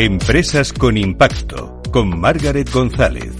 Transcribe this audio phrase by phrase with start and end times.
[0.00, 3.34] Empresas con Impacto, con Margaret González.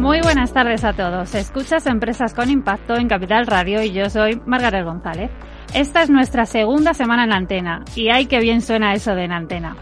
[0.00, 1.34] Muy buenas tardes a todos.
[1.34, 5.30] Escuchas Empresas con Impacto en Capital Radio y yo soy Margaret González.
[5.74, 9.32] Esta es nuestra segunda semana en antena y ay que bien suena eso de en
[9.32, 9.76] antena.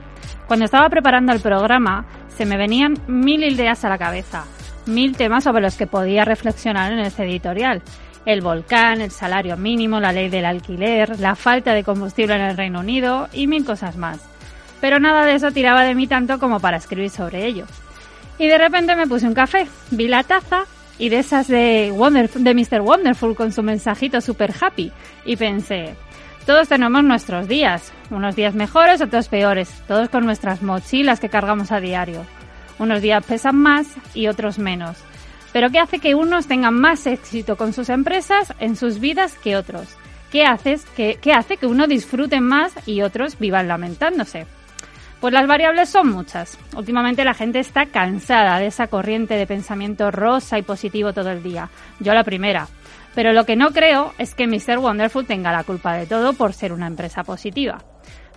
[0.48, 4.44] Cuando estaba preparando el programa se me venían mil ideas a la cabeza,
[4.86, 7.80] mil temas sobre los que podía reflexionar en este editorial
[8.28, 12.58] el volcán, el salario mínimo, la ley del alquiler, la falta de combustible en el
[12.58, 14.20] Reino Unido y mil cosas más.
[14.82, 17.64] Pero nada de eso tiraba de mí tanto como para escribir sobre ello.
[18.38, 20.64] Y de repente me puse un café, vi la taza
[20.98, 21.90] y de esas de,
[22.34, 22.82] de Mr.
[22.82, 24.92] Wonderful con su mensajito super happy
[25.24, 25.94] y pensé,
[26.44, 31.72] todos tenemos nuestros días, unos días mejores, otros peores, todos con nuestras mochilas que cargamos
[31.72, 32.26] a diario.
[32.78, 35.07] Unos días pesan más y otros menos
[35.52, 39.56] pero ¿qué hace que unos tengan más éxito con sus empresas en sus vidas que
[39.56, 39.96] otros?
[40.30, 40.44] ¿Qué,
[41.20, 44.46] qué hace que uno disfrute más y otros vivan lamentándose?
[45.20, 46.56] Pues las variables son muchas.
[46.76, 51.42] Últimamente la gente está cansada de esa corriente de pensamiento rosa y positivo todo el
[51.42, 51.70] día.
[51.98, 52.68] Yo la primera.
[53.14, 54.78] Pero lo que no creo es que Mr.
[54.78, 57.78] Wonderful tenga la culpa de todo por ser una empresa positiva.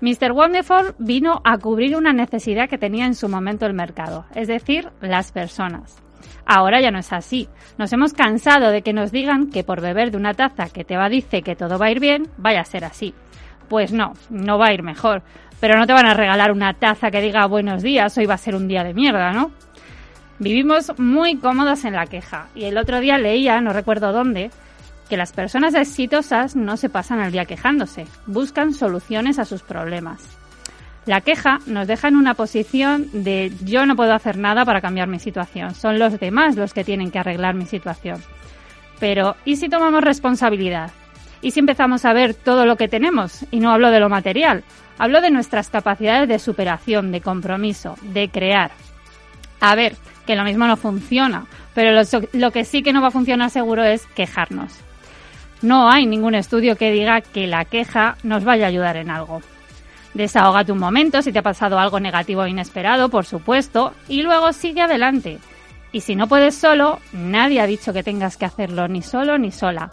[0.01, 0.31] Mr.
[0.31, 4.89] Wonderful vino a cubrir una necesidad que tenía en su momento el mercado, es decir,
[5.01, 6.01] las personas.
[6.45, 7.47] Ahora ya no es así.
[7.77, 10.97] Nos hemos cansado de que nos digan que por beber de una taza que te
[10.97, 13.13] va dice que todo va a ir bien, vaya a ser así.
[13.69, 15.23] Pues no, no va a ir mejor.
[15.59, 18.39] Pero no te van a regalar una taza que diga buenos días, hoy va a
[18.39, 19.51] ser un día de mierda, ¿no?
[20.39, 22.47] Vivimos muy cómodos en la queja.
[22.55, 24.49] Y el otro día leía, no recuerdo dónde,
[25.07, 30.40] que las personas exitosas no se pasan el día quejándose, buscan soluciones a sus problemas.
[31.05, 35.07] La queja nos deja en una posición de yo no puedo hacer nada para cambiar
[35.07, 38.21] mi situación, son los demás los que tienen que arreglar mi situación.
[38.99, 40.91] Pero, ¿y si tomamos responsabilidad?
[41.41, 43.45] ¿Y si empezamos a ver todo lo que tenemos?
[43.49, 44.63] Y no hablo de lo material,
[44.99, 48.69] hablo de nuestras capacidades de superación, de compromiso, de crear.
[49.59, 49.95] A ver,
[50.27, 52.01] que lo mismo no funciona, pero lo,
[52.33, 54.79] lo que sí que no va a funcionar seguro es quejarnos.
[55.63, 59.41] No hay ningún estudio que diga que la queja nos vaya a ayudar en algo.
[60.13, 64.51] Desahógate un momento si te ha pasado algo negativo o inesperado, por supuesto, y luego
[64.53, 65.39] sigue adelante.
[65.93, 69.51] Y si no puedes solo, nadie ha dicho que tengas que hacerlo ni solo ni
[69.51, 69.91] sola.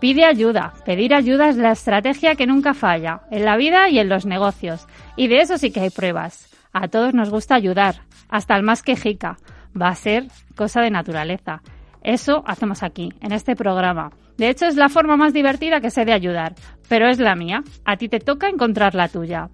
[0.00, 0.74] Pide ayuda.
[0.84, 4.86] Pedir ayuda es la estrategia que nunca falla, en la vida y en los negocios.
[5.16, 6.48] Y de eso sí que hay pruebas.
[6.72, 9.38] A todos nos gusta ayudar, hasta el más quejica.
[9.80, 11.62] Va a ser cosa de naturaleza.
[12.02, 14.10] Eso hacemos aquí, en este programa.
[14.36, 16.54] De hecho, es la forma más divertida que sé de ayudar,
[16.88, 17.62] pero es la mía.
[17.84, 19.50] A ti te toca encontrar la tuya.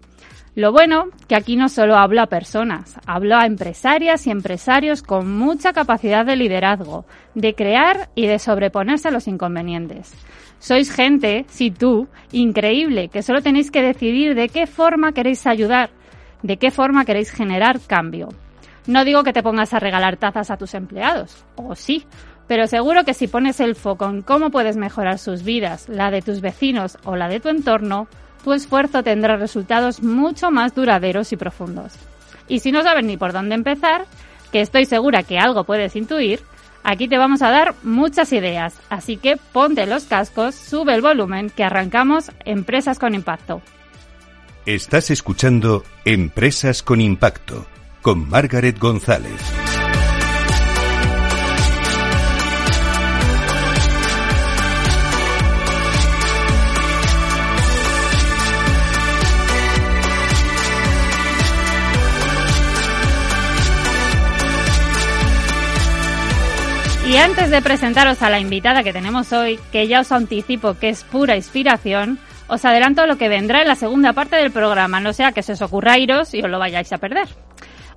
[0.57, 5.37] Lo bueno, que aquí no solo hablo a personas, hablo a empresarias y empresarios con
[5.37, 10.15] mucha capacidad de liderazgo, de crear y de sobreponerse a los inconvenientes.
[10.61, 15.91] Sois gente, si tú, increíble, que solo tenéis que decidir de qué forma queréis ayudar,
[16.43, 18.29] de qué forma queréis generar cambio.
[18.87, 22.07] No digo que te pongas a regalar tazas a tus empleados, o sí,
[22.47, 26.23] pero seguro que si pones el foco en cómo puedes mejorar sus vidas, la de
[26.23, 28.07] tus vecinos o la de tu entorno,
[28.45, 31.95] tu esfuerzo tendrá resultados mucho más duraderos y profundos.
[32.47, 34.05] Y si no sabes ni por dónde empezar,
[34.53, 36.41] que estoy segura que algo puedes intuir,
[36.83, 41.49] aquí te vamos a dar muchas ideas, así que ponte los cascos, sube el volumen,
[41.49, 43.63] que arrancamos Empresas con Impacto.
[44.67, 47.67] Estás escuchando Empresas con Impacto
[48.05, 49.74] con Margaret González.
[67.07, 70.89] Y antes de presentaros a la invitada que tenemos hoy, que ya os anticipo que
[70.89, 72.19] es pura inspiración,
[72.49, 75.53] os adelanto lo que vendrá en la segunda parte del programa, no sea que se
[75.53, 77.29] os ocurra iros y os lo vayáis a perder.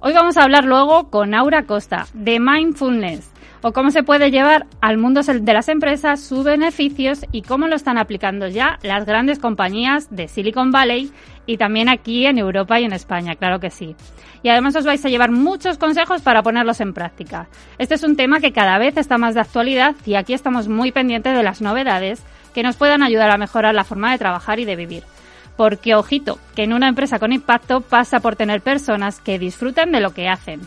[0.02, 3.32] Hoy vamos a hablar luego con Aura Costa de Mindfulness
[3.62, 7.76] o cómo se puede llevar al mundo de las empresas sus beneficios y cómo lo
[7.76, 11.12] están aplicando ya las grandes compañías de Silicon Valley
[11.46, 13.96] y también aquí en Europa y en España, claro que sí.
[14.44, 17.48] Y además os vais a llevar muchos consejos para ponerlos en práctica.
[17.78, 20.92] Este es un tema que cada vez está más de actualidad y aquí estamos muy
[20.92, 22.22] pendientes de las novedades
[22.54, 25.04] que nos puedan ayudar a mejorar la forma de trabajar y de vivir.
[25.56, 30.02] Porque, ojito, que en una empresa con impacto pasa por tener personas que disfruten de
[30.02, 30.62] lo que hacen.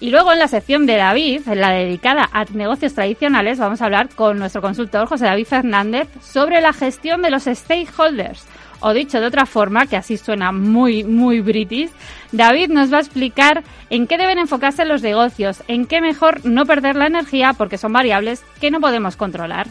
[0.00, 3.86] Y luego en la sección de David, en la dedicada a negocios tradicionales, vamos a
[3.86, 8.44] hablar con nuestro consultor José David Fernández sobre la gestión de los stakeholders.
[8.86, 11.88] O dicho de otra forma, que así suena muy, muy british,
[12.32, 16.66] David nos va a explicar en qué deben enfocarse los negocios, en qué mejor no
[16.66, 19.68] perder la energía porque son variables que no podemos controlar.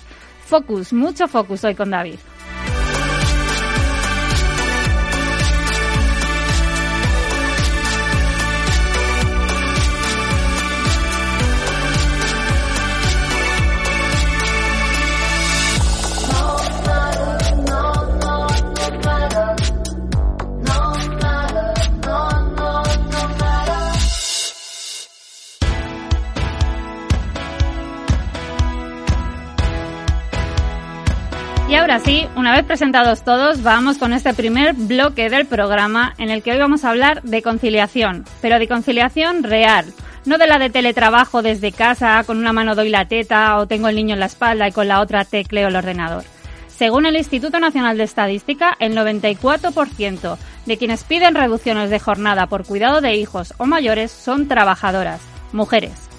[0.48, 2.16] Focus, mucho focus hoy con David.
[31.74, 36.30] Y ahora sí, una vez presentados todos, vamos con este primer bloque del programa en
[36.30, 39.92] el que hoy vamos a hablar de conciliación, pero de conciliación real,
[40.26, 43.88] no de la de teletrabajo desde casa, con una mano doy la teta o tengo
[43.88, 46.24] el niño en la espalda y con la otra tecleo el ordenador.
[46.68, 50.38] Según el Instituto Nacional de Estadística, el 94%
[50.68, 55.22] de quienes piden reducciones de jornada por cuidado de hijos o mayores son trabajadoras,
[55.54, 56.13] mujeres.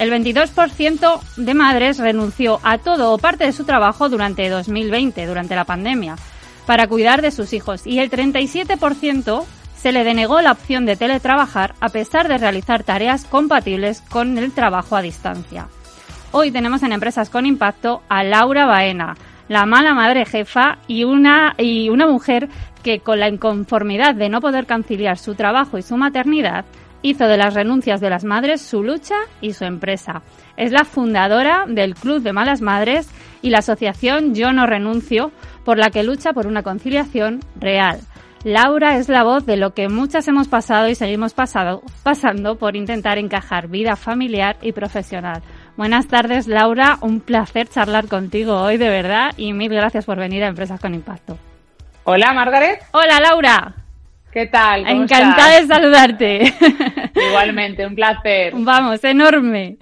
[0.00, 5.54] El 22% de madres renunció a todo o parte de su trabajo durante 2020, durante
[5.54, 6.16] la pandemia,
[6.64, 9.44] para cuidar de sus hijos y el 37%
[9.76, 14.52] se le denegó la opción de teletrabajar a pesar de realizar tareas compatibles con el
[14.52, 15.68] trabajo a distancia.
[16.32, 19.18] Hoy tenemos en Empresas con Impacto a Laura Baena,
[19.48, 22.48] la mala madre jefa y una, y una mujer
[22.82, 26.64] que con la inconformidad de no poder conciliar su trabajo y su maternidad
[27.02, 30.22] hizo de las renuncias de las madres su lucha y su empresa.
[30.56, 33.08] Es la fundadora del Club de Malas Madres
[33.42, 35.32] y la asociación Yo no renuncio,
[35.64, 38.00] por la que lucha por una conciliación real.
[38.44, 42.74] Laura es la voz de lo que muchas hemos pasado y seguimos pasado, pasando por
[42.74, 45.42] intentar encajar vida familiar y profesional.
[45.76, 46.98] Buenas tardes, Laura.
[47.02, 50.94] Un placer charlar contigo hoy, de verdad, y mil gracias por venir a Empresas con
[50.94, 51.38] Impacto.
[52.04, 52.82] Hola, Margaret.
[52.92, 53.74] Hola, Laura.
[54.32, 54.84] ¿Qué tal?
[54.86, 55.68] ¿Cómo Encantada estás?
[55.68, 56.54] de saludarte.
[57.28, 58.52] Igualmente, un placer.
[58.56, 59.76] Vamos, enorme.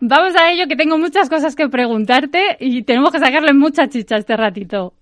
[0.00, 4.16] Vamos a ello, que tengo muchas cosas que preguntarte y tenemos que sacarle mucha chicha
[4.16, 4.94] este ratito.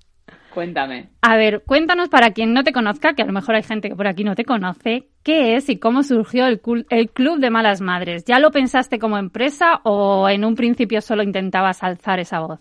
[0.53, 1.09] Cuéntame.
[1.23, 3.97] A ver, cuéntanos para quien no te conozca, que a lo mejor hay gente que
[3.97, 7.49] por aquí no te conoce, ¿qué es y cómo surgió el, cul- el Club de
[7.49, 8.25] Malas Madres?
[8.27, 12.61] ¿Ya lo pensaste como empresa o en un principio solo intentabas alzar esa voz?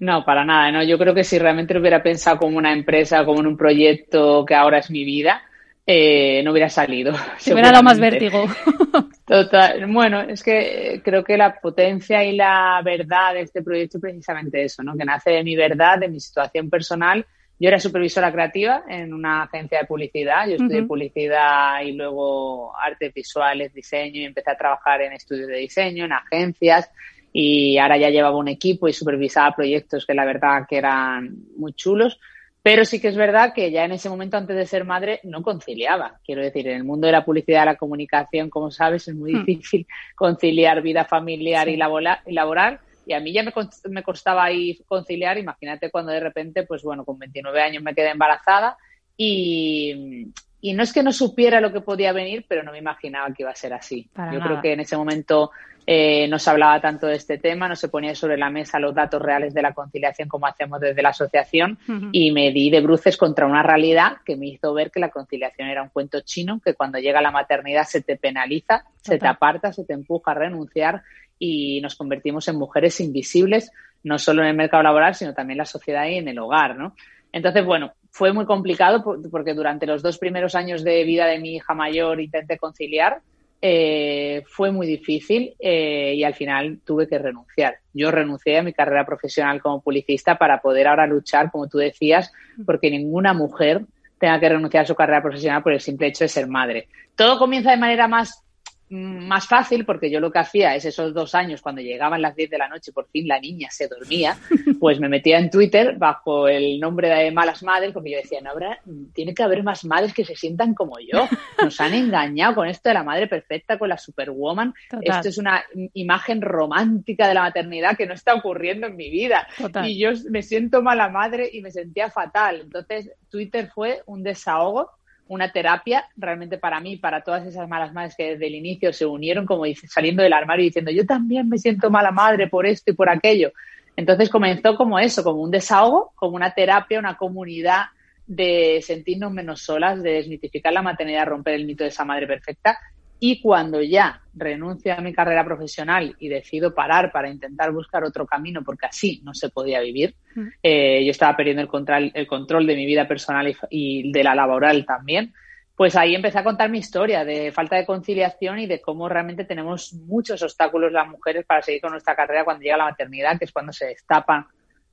[0.00, 0.82] No, para nada, no.
[0.82, 4.44] Yo creo que si realmente lo hubiera pensado como una empresa, como en un proyecto
[4.44, 5.42] que ahora es mi vida,
[5.90, 7.14] eh, no hubiera salido.
[7.38, 8.44] Se hubiera dado más vértigo.
[9.26, 9.86] Total.
[9.86, 14.02] Bueno, es que eh, creo que la potencia y la verdad de este proyecto es
[14.02, 14.96] precisamente eso, ¿no?
[14.96, 17.24] Que nace de mi verdad, de mi situación personal.
[17.58, 20.46] Yo era supervisora creativa en una agencia de publicidad.
[20.46, 25.56] Yo estudié publicidad y luego artes visuales, diseño y empecé a trabajar en estudios de
[25.56, 26.88] diseño, en agencias.
[27.32, 31.72] Y ahora ya llevaba un equipo y supervisaba proyectos que la verdad que eran muy
[31.74, 32.18] chulos.
[32.62, 35.42] Pero sí que es verdad que ya en ese momento, antes de ser madre, no
[35.42, 36.18] conciliaba.
[36.24, 39.44] Quiero decir, en el mundo de la publicidad la comunicación, como sabes, es muy Hmm.
[39.44, 39.86] difícil
[40.16, 41.74] conciliar vida familiar Sí.
[41.74, 42.80] y, laboral, y laboral.
[43.06, 43.52] Y a mí ya me,
[43.88, 45.38] me costaba ahí conciliar.
[45.38, 48.76] Imagínate cuando de repente, pues bueno, con 29 años me quedé embarazada
[49.16, 50.26] y,
[50.60, 53.42] y no es que no supiera lo que podía venir, pero no me imaginaba que
[53.44, 54.08] iba a ser así.
[54.12, 54.50] Para Yo nada.
[54.50, 55.52] creo que en ese momento
[55.86, 58.94] eh, no se hablaba tanto de este tema, no se ponía sobre la mesa los
[58.94, 61.78] datos reales de la conciliación como hacemos desde la asociación
[62.12, 65.68] y me di de bruces contra una realidad que me hizo ver que la conciliación
[65.68, 69.72] era un cuento chino, que cuando llega la maternidad se te penaliza, se te aparta,
[69.72, 71.02] se te empuja a renunciar
[71.38, 73.70] y nos convertimos en mujeres invisibles,
[74.02, 76.76] no solo en el mercado laboral, sino también en la sociedad y en el hogar,
[76.76, 76.94] ¿no?
[77.32, 81.38] Entonces, bueno, fue muy complicado por- porque durante los dos primeros años de vida de
[81.38, 83.20] mi hija mayor intenté conciliar,
[83.62, 87.76] eh, fue muy difícil eh, y al final tuve que renunciar.
[87.94, 92.32] Yo renuncié a mi carrera profesional como publicista para poder ahora luchar, como tú decías,
[92.66, 93.82] porque ninguna mujer
[94.18, 96.88] tenga que renunciar a su carrera profesional por el simple hecho de ser madre.
[97.14, 98.42] Todo comienza de manera más
[98.90, 102.50] más fácil porque yo lo que hacía es esos dos años cuando llegaban las 10
[102.50, 104.36] de la noche por fin la niña se dormía
[104.80, 108.50] pues me metía en Twitter bajo el nombre de Malas Madres porque yo decía no
[108.50, 108.80] habrá
[109.14, 111.28] tiene que haber más madres que se sientan como yo
[111.62, 115.16] nos han engañado con esto de la madre perfecta con la superwoman Total.
[115.16, 115.64] esto es una
[115.94, 119.88] imagen romántica de la maternidad que no está ocurriendo en mi vida Total.
[119.88, 122.60] y yo me siento mala madre y me sentía fatal.
[122.62, 124.90] Entonces, Twitter fue un desahogo,
[125.28, 129.06] una terapia realmente para mí, para todas esas malas madres que desde el inicio se
[129.06, 132.90] unieron como saliendo del armario y diciendo, yo también me siento mala madre por esto
[132.90, 133.52] y por aquello.
[133.96, 137.86] Entonces comenzó como eso, como un desahogo, como una terapia, una comunidad
[138.26, 142.78] de sentirnos menos solas, de desmitificar la maternidad, romper el mito de esa madre perfecta.
[143.20, 148.26] Y cuando ya renuncio a mi carrera profesional y decido parar para intentar buscar otro
[148.26, 150.46] camino, porque así no se podía vivir, mm.
[150.62, 154.34] eh, yo estaba perdiendo el control, el control de mi vida personal y de la
[154.34, 155.32] laboral también,
[155.78, 159.44] pues ahí empecé a contar mi historia de falta de conciliación y de cómo realmente
[159.44, 163.44] tenemos muchos obstáculos las mujeres para seguir con nuestra carrera cuando llega la maternidad, que
[163.44, 164.44] es cuando se destapan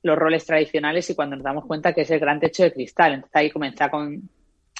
[0.04, 3.14] los roles tradicionales y cuando nos damos cuenta que es el gran techo de cristal.
[3.14, 3.90] Entonces ahí comencé a,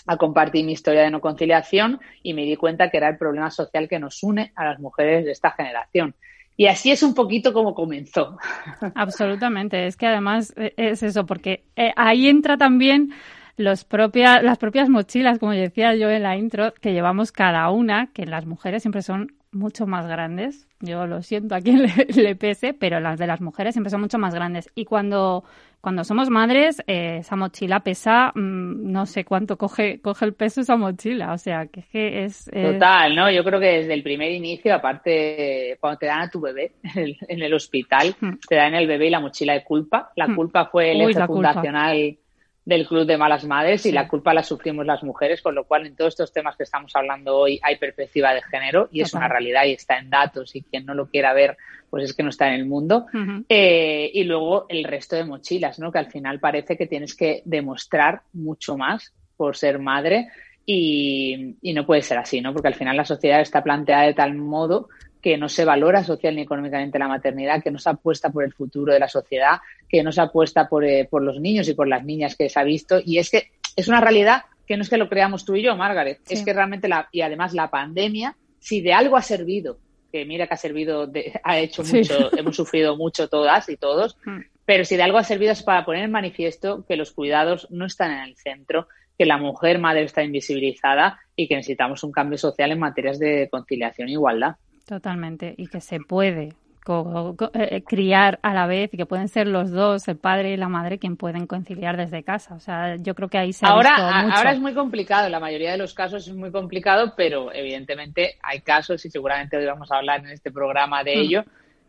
[0.07, 3.51] a compartir mi historia de no conciliación y me di cuenta que era el problema
[3.51, 6.15] social que nos une a las mujeres de esta generación.
[6.57, 8.39] Y así es un poquito como comenzó.
[8.95, 9.87] Absolutamente.
[9.87, 13.13] Es que además eh, es eso, porque eh, ahí entra también
[13.57, 18.09] los propia, las propias mochilas, como decía yo en la intro, que llevamos cada una,
[18.13, 20.69] que las mujeres siempre son mucho más grandes.
[20.81, 21.83] Yo lo siento a quien
[22.15, 24.71] le, pese, pero las de las mujeres siempre son mucho más grandes.
[24.75, 25.45] Y cuando,
[25.81, 30.61] cuando somos madres, eh, esa mochila pesa, mm, no sé cuánto coge, coge el peso
[30.61, 31.33] esa mochila.
[31.33, 33.31] O sea, que, que es, Total, ¿no?
[33.31, 37.43] Yo creo que desde el primer inicio, aparte, cuando te dan a tu bebé en
[37.43, 38.35] el, hospital, hmm.
[38.49, 40.11] te dan el bebé y la mochila de culpa.
[40.17, 40.37] La hmm.
[40.37, 42.19] culpa fue el eje fundacional
[42.67, 45.87] del Club de Malas Madres y la culpa la sufrimos las mujeres, con lo cual
[45.87, 49.29] en todos estos temas que estamos hablando hoy hay perspectiva de género y es una
[49.29, 51.57] realidad y está en datos y quien no lo quiera ver
[51.89, 53.07] pues es que no está en el mundo.
[53.49, 55.93] Eh, y luego el resto de mochilas, ¿no?
[55.93, 60.27] que al final parece que tienes que demostrar mucho más por ser madre
[60.67, 62.53] y, y no puede ser así, ¿no?
[62.53, 64.89] porque al final la sociedad está planteada de tal modo
[65.27, 68.53] que no se valora social ni económicamente la maternidad, que no se apuesta por el
[68.53, 69.57] futuro de la sociedad,
[69.89, 72.61] que no se apuesta por, eh, por los niños y por las niñas que se
[72.61, 73.01] ha visto.
[73.05, 75.75] Y es que es una realidad que no es que lo creamos tú y yo,
[75.75, 79.81] Margaret, es que realmente la, y además la pandemia, si de algo ha servido,
[80.13, 81.11] que mira que ha servido,
[81.43, 84.43] ha hecho mucho, hemos sufrido mucho todas y todos, mm.
[84.65, 87.87] pero si de algo ha servido es para poner en manifiesto que los cuidados no
[87.87, 88.87] están en el centro,
[89.19, 93.49] que la mujer madre está invisibilizada y que necesitamos un cambio social en materias de
[93.51, 94.55] conciliación e igualdad.
[94.87, 96.55] Totalmente, y que se puede
[96.89, 100.57] eh, eh, criar a la vez y que pueden ser los dos, el padre y
[100.57, 102.55] la madre, quien pueden conciliar desde casa.
[102.55, 104.37] O sea, yo creo que ahí se ha ahora, mucho.
[104.37, 108.37] Ahora es muy complicado, en la mayoría de los casos es muy complicado, pero evidentemente
[108.41, 111.21] hay casos y seguramente hoy vamos a hablar en este programa de mm.
[111.21, 111.45] ello,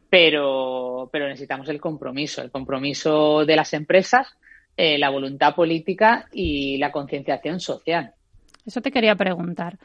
[0.09, 4.35] pero, pero necesitamos el compromiso, el compromiso de las empresas,
[4.75, 8.13] eh, la voluntad política y la concienciación social.
[8.65, 9.77] Eso te quería preguntar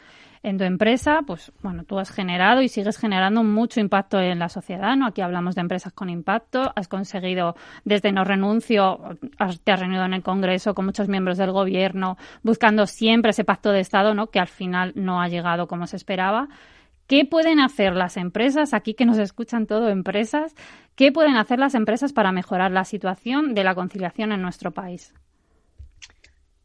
[0.42, 4.48] en tu empresa, pues bueno, tú has generado y sigues generando mucho impacto en la
[4.48, 5.06] sociedad, ¿no?
[5.06, 9.18] Aquí hablamos de empresas con impacto, has conseguido desde No Renuncio,
[9.62, 13.70] te has reunido en el Congreso con muchos miembros del gobierno, buscando siempre ese pacto
[13.70, 14.28] de Estado, ¿no?
[14.28, 16.48] Que al final no ha llegado como se esperaba.
[17.06, 20.54] ¿Qué pueden hacer las empresas, aquí que nos escuchan todo empresas,
[20.96, 25.14] qué pueden hacer las empresas para mejorar la situación de la conciliación en nuestro país?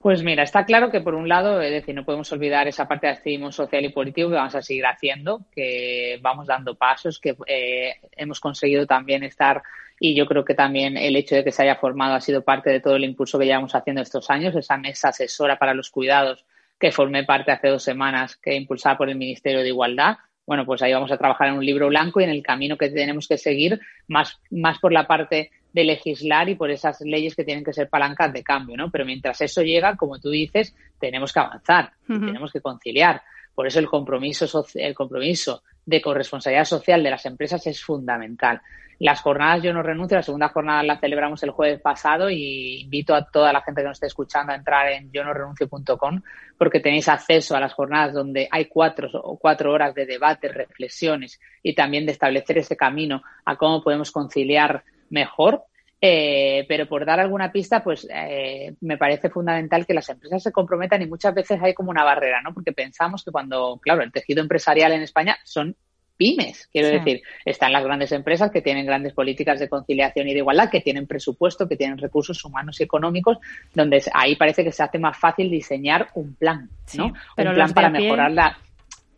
[0.07, 3.07] Pues mira, está claro que por un lado, es decir, no podemos olvidar esa parte
[3.07, 7.35] de activismo social y político que vamos a seguir haciendo, que vamos dando pasos, que
[7.45, 9.61] eh, hemos conseguido también estar
[9.99, 12.69] y yo creo que también el hecho de que se haya formado ha sido parte
[12.69, 16.45] de todo el impulso que llevamos haciendo estos años, esa mesa asesora para los cuidados
[16.79, 20.19] que formé parte hace dos semanas, que impulsada por el Ministerio de Igualdad.
[20.45, 22.87] Bueno, pues ahí vamos a trabajar en un libro blanco y en el camino que
[22.87, 27.43] tenemos que seguir, más, más por la parte de legislar y por esas leyes que
[27.43, 28.89] tienen que ser palancas de cambio, ¿no?
[28.89, 33.21] Pero mientras eso llega, como tú dices, tenemos que avanzar, tenemos que conciliar.
[33.53, 38.59] Por eso el compromiso, el compromiso de corresponsabilidad social de las empresas es fundamental.
[38.97, 43.13] Las jornadas Yo no renuncio, la segunda jornada la celebramos el jueves pasado y invito
[43.13, 46.23] a toda la gente que nos esté escuchando a entrar en yo no renuncio.com
[46.57, 51.39] porque tenéis acceso a las jornadas donde hay cuatro o cuatro horas de debate, reflexiones
[51.61, 55.63] y también de establecer ese camino a cómo podemos conciliar mejor.
[55.99, 60.51] Eh, pero por dar alguna pista, pues eh, me parece fundamental que las empresas se
[60.51, 62.53] comprometan y muchas veces hay como una barrera, ¿no?
[62.53, 65.75] Porque pensamos que cuando, claro, el tejido empresarial en España son
[66.15, 70.39] pymes, quiero decir, están las grandes empresas que tienen grandes políticas de conciliación y de
[70.39, 73.37] igualdad, que tienen presupuesto, que tienen recursos humanos y económicos,
[73.73, 77.13] donde ahí parece que se hace más fácil diseñar un plan, ¿no?
[77.37, 78.57] un plan para mejorar la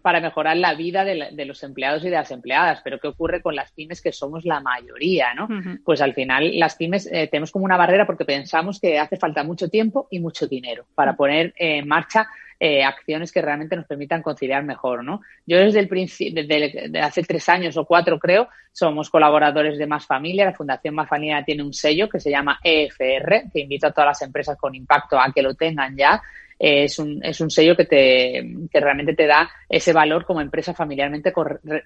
[0.01, 2.81] para mejorar la vida de, los empleados y de las empleadas.
[2.83, 5.33] Pero ¿qué ocurre con las pymes que somos la mayoría?
[5.33, 5.47] ¿no?
[5.83, 9.43] Pues al final las pymes eh, tenemos como una barrera porque pensamos que hace falta
[9.43, 12.27] mucho tiempo y mucho dinero para poner en marcha
[12.61, 15.21] eh, acciones que realmente nos permitan conciliar mejor, ¿no?
[15.45, 20.05] Yo desde el principio, desde, hace tres años o cuatro creo, somos colaboradores de Más
[20.05, 20.43] Familia.
[20.43, 24.09] La Fundación Más Familia tiene un sello que se llama EFR, que invito a todas
[24.09, 26.21] las empresas con impacto a que lo tengan ya
[26.59, 30.73] es un, es un sello que, te, que realmente te da ese valor como empresa
[30.73, 31.33] familiarmente,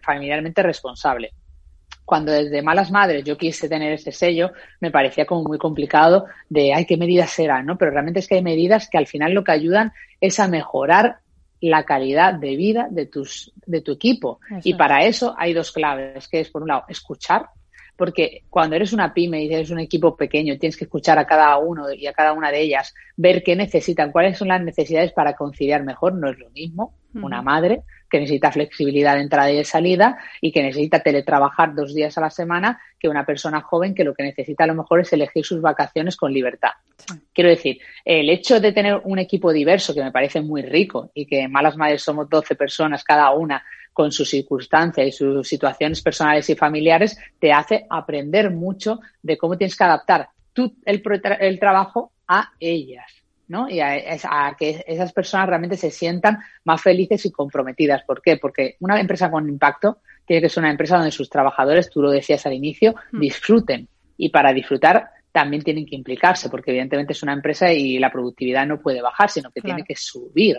[0.01, 1.32] familiarmente responsable.
[2.06, 4.51] cuando desde Malas Madres yo quise tener ese sello,
[4.82, 7.77] me parecía como muy complicado de, ay, qué medidas serán, ¿no?
[7.77, 11.18] Pero realmente es que hay medidas que al final lo que ayudan es a mejorar
[11.62, 14.39] la calidad de vida de, tus, de tu equipo.
[14.63, 17.48] y para eso hay dos claves, que es, por un lado, escuchar,
[17.96, 21.58] porque cuando eres una pyme y eres un equipo pequeño, tienes que escuchar a cada
[21.58, 25.36] uno y a cada una de ellas, ver qué necesitan, cuáles son las necesidades para
[25.36, 29.64] conciliar mejor, no es lo mismo una madre que necesita flexibilidad de entrada y de
[29.64, 34.04] salida y que necesita teletrabajar dos días a la semana que una persona joven que
[34.04, 36.72] lo que necesita a lo mejor es elegir sus vacaciones con libertad.
[37.34, 41.26] Quiero decir, el hecho de tener un equipo diverso que me parece muy rico y
[41.26, 46.50] que Malas Madres somos 12 personas cada una con sus circunstancias y sus situaciones personales
[46.50, 51.02] y familiares, te hace aprender mucho de cómo tienes que adaptar tú el,
[51.40, 53.24] el trabajo a ellas.
[53.48, 53.70] ¿no?
[53.70, 58.04] Y a, que esas personas realmente se sientan más felices y comprometidas.
[58.04, 58.38] ¿Por qué?
[58.38, 62.10] Porque una empresa con impacto tiene que ser una empresa donde sus trabajadores, tú lo
[62.10, 63.20] decías al inicio, mm.
[63.20, 63.88] disfruten.
[64.18, 68.66] Y para disfrutar también tienen que implicarse, porque evidentemente es una empresa y la productividad
[68.66, 70.58] no puede bajar, sino que tiene que subir.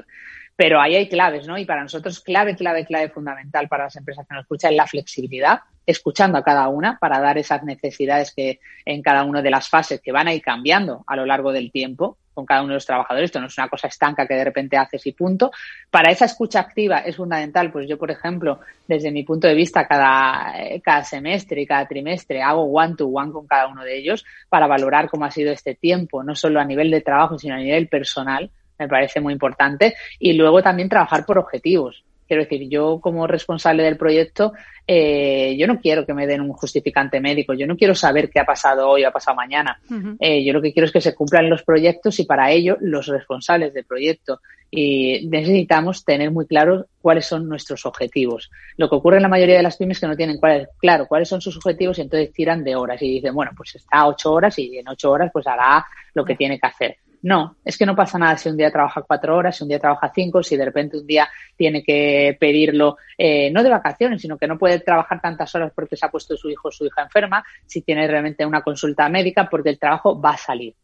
[0.56, 1.58] Pero ahí hay claves, ¿no?
[1.58, 4.86] Y para nosotros clave, clave, clave fundamental para las empresas que nos escuchan es la
[4.86, 9.68] flexibilidad, escuchando a cada una para dar esas necesidades que en cada una de las
[9.68, 12.74] fases que van a ir cambiando a lo largo del tiempo con cada uno de
[12.74, 13.28] los trabajadores.
[13.28, 15.52] Esto no es una cosa estanca que de repente haces y punto.
[15.90, 19.86] Para esa escucha activa es fundamental, pues yo, por ejemplo, desde mi punto de vista,
[19.86, 24.24] cada, eh, semestre y cada trimestre hago one to one con cada uno de ellos
[24.48, 27.58] para valorar cómo ha sido este tiempo, no solo a nivel de trabajo, sino a
[27.58, 29.94] nivel personal me parece muy importante.
[30.18, 32.04] Y luego también trabajar por objetivos.
[32.26, 34.54] Quiero decir, yo como responsable del proyecto,
[34.86, 38.40] eh, yo no quiero que me den un justificante médico, yo no quiero saber qué
[38.40, 39.78] ha pasado hoy o ha pasado mañana.
[40.18, 43.06] Eh, yo lo que quiero es que se cumplan los proyectos y para ello los
[43.08, 44.40] responsables del proyecto.
[44.70, 48.50] Y necesitamos tener muy claros cuáles son nuestros objetivos.
[48.76, 50.40] Lo que ocurre en la mayoría de las pymes es que no tienen
[50.78, 54.06] claro cuáles son sus objetivos y entonces tiran de horas y dicen, bueno, pues está
[54.06, 56.96] ocho horas y en ocho horas pues hará lo que tiene que hacer.
[57.24, 59.78] No, es que no pasa nada si un día trabaja cuatro horas, si un día
[59.78, 64.36] trabaja cinco, si de repente un día tiene que pedirlo, eh, no de vacaciones, sino
[64.36, 67.00] que no puede trabajar tantas horas porque se ha puesto su hijo o su hija
[67.00, 70.74] enferma, si tiene realmente una consulta médica, porque el trabajo va a salir.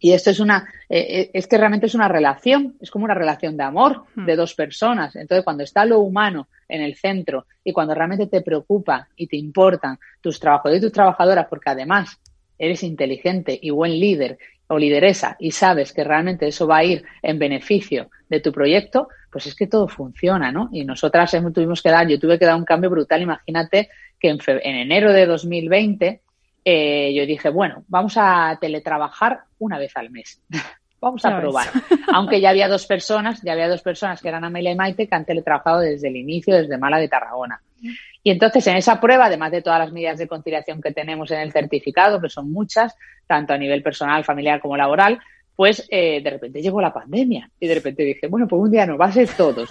[0.00, 3.14] Y esto es una, eh, eh, es que realmente es una relación, es como una
[3.14, 4.26] relación de amor hmm.
[4.26, 5.16] de dos personas.
[5.16, 9.38] Entonces, cuando está lo humano en el centro y cuando realmente te preocupa y te
[9.38, 12.20] importan tus trabajadores y tus trabajadoras, porque además
[12.58, 14.36] eres inteligente y buen líder
[14.70, 19.08] o lideresa y sabes que realmente eso va a ir en beneficio de tu proyecto,
[19.30, 20.68] pues es que todo funciona, ¿no?
[20.72, 23.20] Y nosotras tuvimos que dar, yo tuve que dar un cambio brutal.
[23.20, 26.20] Imagínate que en, enero de 2020
[26.64, 30.40] eh, yo dije, bueno, vamos a teletrabajar una vez al mes.
[31.00, 31.66] vamos a probar.
[32.12, 35.14] Aunque ya había dos personas, ya había dos personas que eran Amelia y Maite que
[35.16, 37.60] han teletrabajado desde el inicio, desde Mala de Tarragona.
[38.22, 41.40] Y entonces en esa prueba, además de todas las medidas de conciliación que tenemos en
[41.40, 42.94] el certificado, que son muchas,
[43.26, 45.20] tanto a nivel personal, familiar como laboral,
[45.56, 48.86] pues eh, de repente llegó la pandemia y de repente dije, bueno, pues un día
[48.86, 49.68] nos va a ser todos.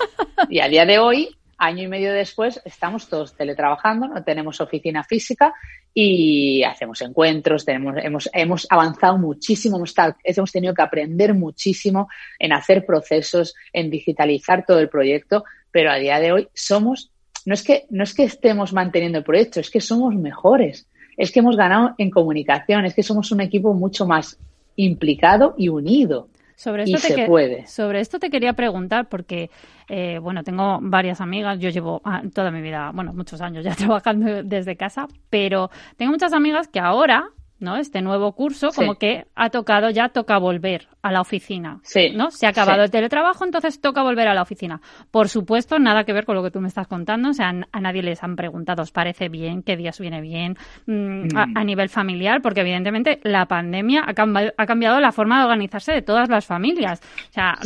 [0.50, 5.04] Y a día de hoy, año y medio después, estamos todos teletrabajando, no tenemos oficina
[5.04, 5.54] física
[5.94, 9.94] y hacemos encuentros, tenemos, hemos, hemos avanzado muchísimo, hemos,
[10.24, 15.96] hemos tenido que aprender muchísimo en hacer procesos, en digitalizar todo el proyecto, pero a
[15.96, 17.12] día de hoy somos
[17.46, 21.32] no es que, no es que estemos manteniendo el proyecto, es que somos mejores, es
[21.32, 24.38] que hemos ganado en comunicación, es que somos un equipo mucho más
[24.76, 26.28] implicado y unido.
[26.56, 27.66] Sobre esto, te se puede.
[27.68, 29.50] sobre esto te quería preguntar porque,
[29.88, 33.76] eh, bueno, tengo varias amigas, yo llevo ah, toda mi vida, bueno, muchos años ya
[33.76, 37.78] trabajando desde casa, pero tengo muchas amigas que ahora ¿no?
[37.78, 41.80] Este nuevo curso, como que ha tocado, ya toca volver a la oficina,
[42.16, 42.32] ¿no?
[42.32, 44.82] Se ha acabado el teletrabajo, entonces toca volver a la oficina.
[45.12, 47.82] Por supuesto, nada que ver con lo que tú me estás contando, o sea, a
[47.82, 49.64] nadie les han preguntado, ¿os parece bien?
[49.64, 50.58] ¿Qué días viene bien?
[50.86, 51.66] Mm, a, mm.
[51.66, 54.14] nivel familiar, porque evidentemente la pandemia ha,
[54.58, 57.02] ha, cambiado la forma de organizarse de todas las familias.
[57.30, 57.58] O sea,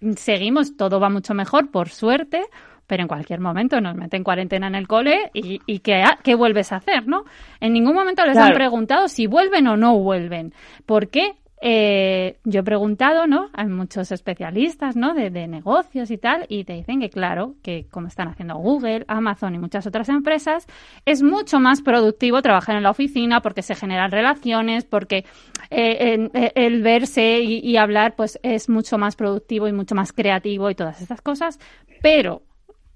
[0.00, 2.42] mm, seguimos, todo va mucho mejor, por suerte,
[2.90, 6.72] pero en cualquier momento nos meten cuarentena en el cole y, y ¿qué, ¿qué, vuelves
[6.72, 7.22] a hacer, no?
[7.60, 10.52] En ningún momento les han preguntado si vuelven o no vuelven.
[10.86, 11.36] ¿Por qué?
[11.60, 13.48] Eh, yo he preguntado, ¿no?
[13.52, 15.14] Hay muchos especialistas, ¿no?
[15.14, 19.04] De, de, negocios y tal, y te dicen que, claro, que como están haciendo Google,
[19.06, 20.66] Amazon y muchas otras empresas,
[21.06, 25.26] es mucho más productivo trabajar en la oficina porque se generan relaciones, porque
[25.70, 30.12] eh, eh, el verse y, y hablar, pues es mucho más productivo y mucho más
[30.12, 31.60] creativo y todas estas cosas.
[32.02, 32.42] Pero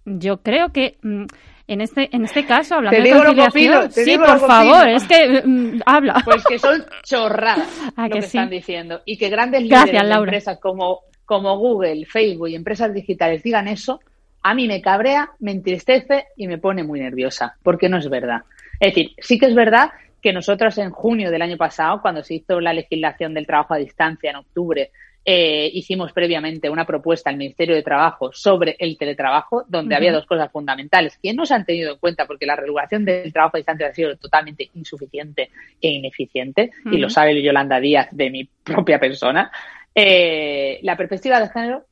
[0.04, 1.24] yo creo que mm,
[1.66, 6.22] en este en este caso hablando de conciliación, sí, por favor, es que mm, habla.
[6.24, 11.00] Pues que son chorradas lo que, están diciendo y que grandes líderes de empresas como
[11.24, 14.00] como Google, Facebook y empresas digitales digan eso,
[14.42, 18.42] a mí me cabrea, me entristece y me pone muy nerviosa, porque no es verdad.
[18.78, 19.90] Es decir, sí que es verdad
[20.20, 23.78] que nosotros en junio del año pasado, cuando se hizo la legislación del trabajo a
[23.78, 24.90] distancia en octubre,
[25.24, 30.26] eh, hicimos previamente una propuesta al Ministerio de Trabajo sobre el teletrabajo, donde había dos
[30.26, 33.58] cosas fundamentales que no se han tenido en cuenta porque la regulación del trabajo a
[33.58, 39.00] distancia ha sido totalmente insuficiente e ineficiente, y lo sabe Yolanda Díaz de mi propia
[39.00, 39.50] persona,
[39.94, 41.84] eh, la perspectiva de género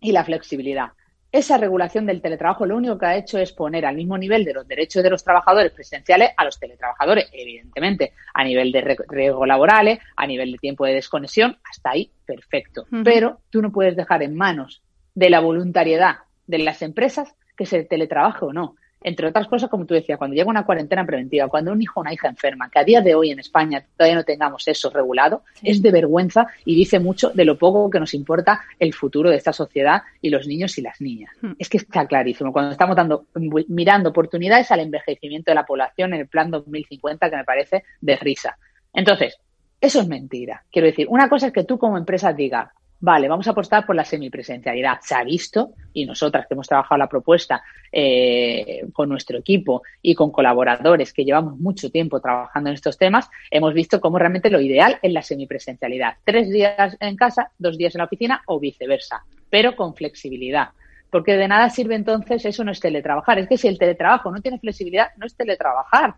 [0.00, 0.88] y la flexibilidad.
[1.32, 4.52] Esa regulación del teletrabajo lo único que ha hecho es poner al mismo nivel de
[4.52, 9.98] los derechos de los trabajadores presenciales a los teletrabajadores, evidentemente, a nivel de riesgos laborales,
[10.14, 12.84] a nivel de tiempo de desconexión, hasta ahí perfecto.
[13.02, 14.82] Pero tú no puedes dejar en manos
[15.14, 16.16] de la voluntariedad
[16.46, 20.34] de las empresas que se teletrabaje o no entre otras cosas, como tú decías, cuando
[20.34, 23.14] llega una cuarentena preventiva, cuando un hijo o una hija enferma, que a día de
[23.14, 27.44] hoy en España todavía no tengamos eso regulado, es de vergüenza y dice mucho de
[27.44, 31.00] lo poco que nos importa el futuro de esta sociedad y los niños y las
[31.00, 31.30] niñas.
[31.40, 31.52] Hmm.
[31.58, 32.52] Es que está clarísimo.
[32.52, 33.26] Cuando estamos dando,
[33.68, 38.16] mirando oportunidades al envejecimiento de la población en el plan 2050, que me parece de
[38.16, 38.56] risa.
[38.92, 39.38] Entonces,
[39.80, 40.64] eso es mentira.
[40.70, 42.70] Quiero decir, una cosa es que tú como empresa digas,
[43.02, 45.00] vale, vamos a apostar por la semipresencialidad.
[45.02, 50.14] Se ha visto, y nosotras que hemos trabajado la propuesta eh, con nuestro equipo y
[50.14, 54.60] con colaboradores que llevamos mucho tiempo trabajando en estos temas, hemos visto cómo realmente lo
[54.60, 56.14] ideal es la semipresencialidad.
[56.24, 60.68] Tres días en casa, dos días en la oficina o viceversa, pero con flexibilidad
[61.12, 63.38] porque de nada sirve entonces eso no es teletrabajar.
[63.38, 66.14] Es que si el teletrabajo no tiene flexibilidad, no es teletrabajar.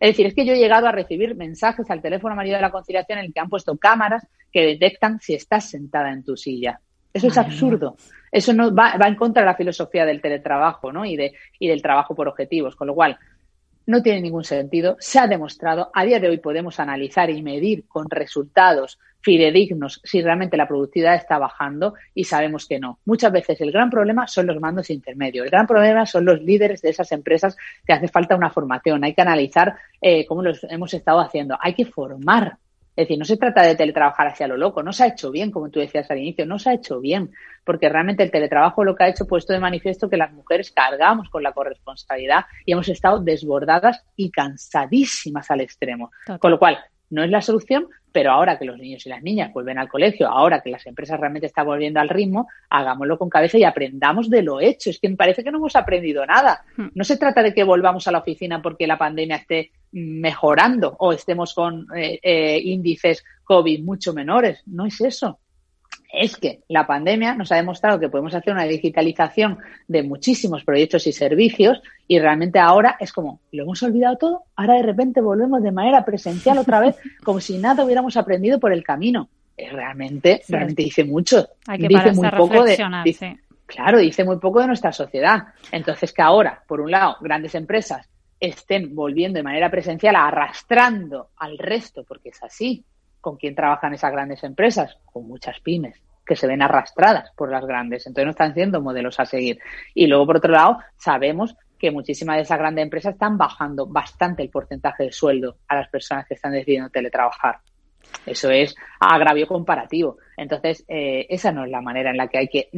[0.00, 2.72] Es decir, es que yo he llegado a recibir mensajes al teléfono marido de la
[2.72, 6.80] conciliación en el que han puesto cámaras que detectan si estás sentada en tu silla.
[7.14, 7.96] Eso es absurdo.
[8.32, 11.04] Eso no va, va, en contra de la filosofía del teletrabajo ¿no?
[11.04, 12.74] y, de, y del trabajo por objetivos.
[12.74, 13.16] Con lo cual,
[13.86, 14.96] no tiene ningún sentido.
[14.98, 20.20] Se ha demostrado, a día de hoy podemos analizar y medir con resultados fidedignos si
[20.20, 22.98] realmente la productividad está bajando y sabemos que no.
[23.04, 26.82] Muchas veces el gran problema son los mandos intermedios, el gran problema son los líderes
[26.82, 27.56] de esas empresas
[27.86, 31.74] que hace falta una formación, hay que analizar eh, cómo los hemos estado haciendo, hay
[31.74, 32.58] que formar.
[32.94, 35.50] Es decir, no se trata de teletrabajar hacia lo loco, no se ha hecho bien,
[35.50, 37.30] como tú decías al inicio, no se ha hecho bien,
[37.64, 41.30] porque realmente el teletrabajo lo que ha hecho puesto de manifiesto que las mujeres cargamos
[41.30, 46.10] con la corresponsabilidad y hemos estado desbordadas y cansadísimas al extremo.
[46.38, 46.80] Con lo cual,
[47.12, 50.28] no es la solución, pero ahora que los niños y las niñas vuelven al colegio,
[50.28, 54.42] ahora que las empresas realmente están volviendo al ritmo, hagámoslo con cabeza y aprendamos de
[54.42, 54.88] lo hecho.
[54.88, 56.64] Es que me parece que no hemos aprendido nada.
[56.76, 56.88] Hmm.
[56.94, 61.12] No se trata de que volvamos a la oficina porque la pandemia esté mejorando o
[61.12, 64.62] estemos con eh, eh, índices COVID mucho menores.
[64.66, 65.38] No es eso
[66.12, 71.06] es que la pandemia nos ha demostrado que podemos hacer una digitalización de muchísimos proyectos
[71.06, 75.62] y servicios y realmente ahora es como, lo hemos olvidado todo, ahora de repente volvemos
[75.62, 79.28] de manera presencial otra vez como si nada hubiéramos aprendido por el camino.
[79.56, 81.48] realmente, realmente dice mucho.
[81.66, 82.76] Hay que dice muy poco de,
[83.64, 85.44] Claro, dice muy poco de nuestra sociedad.
[85.70, 88.06] Entonces que ahora, por un lado, grandes empresas
[88.38, 92.84] estén volviendo de manera presencial, arrastrando al resto, porque es así,
[93.22, 94.98] ¿Con quién trabajan esas grandes empresas?
[95.06, 95.94] Con muchas pymes
[96.26, 98.06] que se ven arrastradas por las grandes.
[98.06, 99.58] Entonces no están siendo modelos a seguir.
[99.94, 104.42] Y luego, por otro lado, sabemos que muchísimas de esas grandes empresas están bajando bastante
[104.42, 107.58] el porcentaje de sueldo a las personas que están decidiendo teletrabajar.
[108.26, 110.18] Eso es agravio comparativo.
[110.36, 112.68] Entonces, eh, esa no es la manera en la que hay que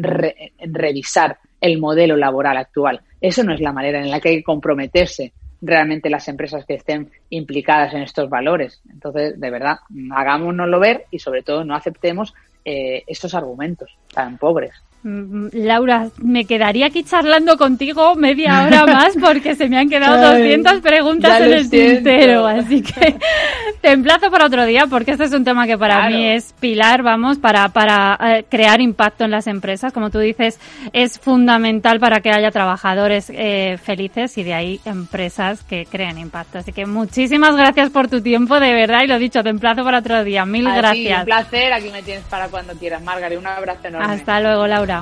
[0.61, 3.00] revisar el modelo laboral actual.
[3.18, 5.33] Eso no es la manera en la que hay que comprometerse
[5.64, 8.83] realmente las empresas que estén implicadas en estos valores.
[8.90, 9.79] Entonces, de verdad,
[10.14, 14.72] hagámonoslo ver y sobre todo no aceptemos eh, estos argumentos tan pobres.
[15.07, 20.33] Mm, Laura, me quedaría aquí charlando contigo media hora más porque se me han quedado
[20.33, 23.14] 200 preguntas en el tintero, así que
[23.83, 27.03] te emplazo para otro día porque este es un tema que para mí es pilar,
[27.03, 29.93] vamos, para, para eh, crear impacto en las empresas.
[29.93, 30.59] Como tú dices,
[30.95, 36.57] es fundamental para que haya trabajadores eh, felices y de ahí empresas que creen impacto.
[36.57, 39.99] Así que muchísimas gracias por tu tiempo, de verdad, y lo dicho, te emplazo para
[39.99, 40.47] otro día.
[40.47, 41.19] Mil gracias.
[41.19, 43.38] un placer, aquí me tienes para cuando quieras, Margaret.
[43.38, 44.14] Un abrazo enorme.
[44.14, 44.93] Hasta luego, Laura.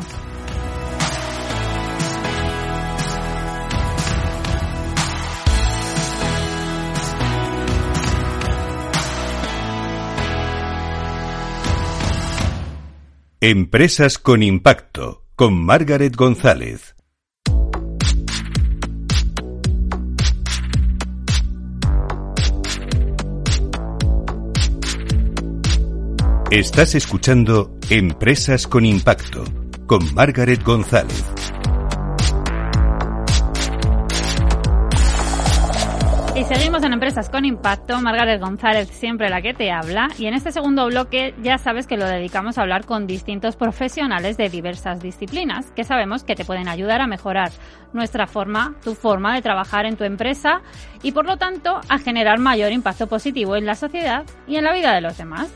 [13.40, 16.94] Empresas con impacto con Margaret González.
[26.50, 31.25] Estás escuchando Empresas con Impacto con Margaret González.
[36.35, 38.01] Y seguimos en Empresas con Impacto.
[38.01, 40.09] Margaret González, siempre la que te habla.
[40.18, 44.38] Y en este segundo bloque ya sabes que lo dedicamos a hablar con distintos profesionales
[44.38, 47.51] de diversas disciplinas que sabemos que te pueden ayudar a mejorar
[47.92, 50.62] nuestra forma, tu forma de trabajar en tu empresa
[51.03, 54.73] y por lo tanto a generar mayor impacto positivo en la sociedad y en la
[54.73, 55.53] vida de los demás.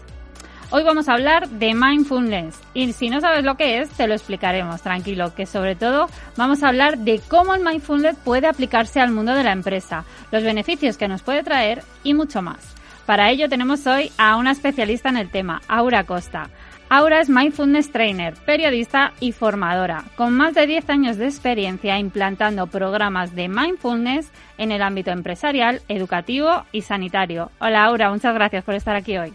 [0.76, 4.12] Hoy vamos a hablar de mindfulness y si no sabes lo que es, te lo
[4.12, 9.10] explicaremos, tranquilo, que sobre todo vamos a hablar de cómo el mindfulness puede aplicarse al
[9.10, 12.74] mundo de la empresa, los beneficios que nos puede traer y mucho más.
[13.06, 16.50] Para ello tenemos hoy a una especialista en el tema, Aura Costa.
[16.90, 22.66] Aura es Mindfulness Trainer, periodista y formadora, con más de 10 años de experiencia implantando
[22.66, 27.50] programas de mindfulness en el ámbito empresarial, educativo y sanitario.
[27.60, 29.32] Hola Aura, muchas gracias por estar aquí hoy.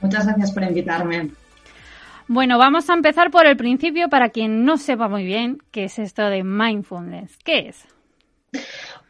[0.00, 1.30] Muchas gracias por invitarme.
[2.30, 5.98] Bueno, vamos a empezar por el principio para quien no sepa muy bien qué es
[5.98, 7.38] esto de mindfulness.
[7.42, 7.86] ¿Qué es?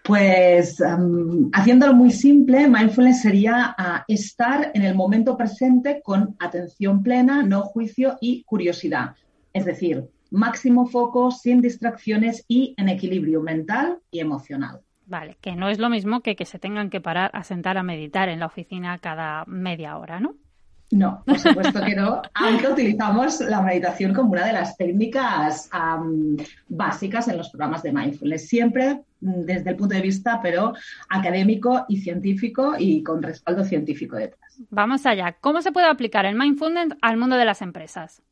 [0.05, 7.03] Pues um, haciéndolo muy simple, mindfulness sería uh, estar en el momento presente con atención
[7.03, 9.16] plena, no juicio y curiosidad.
[9.53, 14.81] Es decir, máximo foco, sin distracciones y en equilibrio mental y emocional.
[15.07, 17.83] Vale, que no es lo mismo que que se tengan que parar a sentar a
[17.83, 20.35] meditar en la oficina cada media hora, ¿no?
[20.90, 25.68] No, por supuesto que no, aunque utilizamos la meditación como una de las técnicas
[26.68, 30.72] básicas en los programas de mindfulness, siempre mm, desde el punto de vista, pero
[31.11, 34.59] académico y científico y con respaldo científico detrás.
[34.70, 35.37] Vamos allá.
[35.40, 38.22] ¿Cómo se puede aplicar el mindfulness al mundo de las empresas?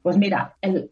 [0.00, 0.90] Pues mira, el,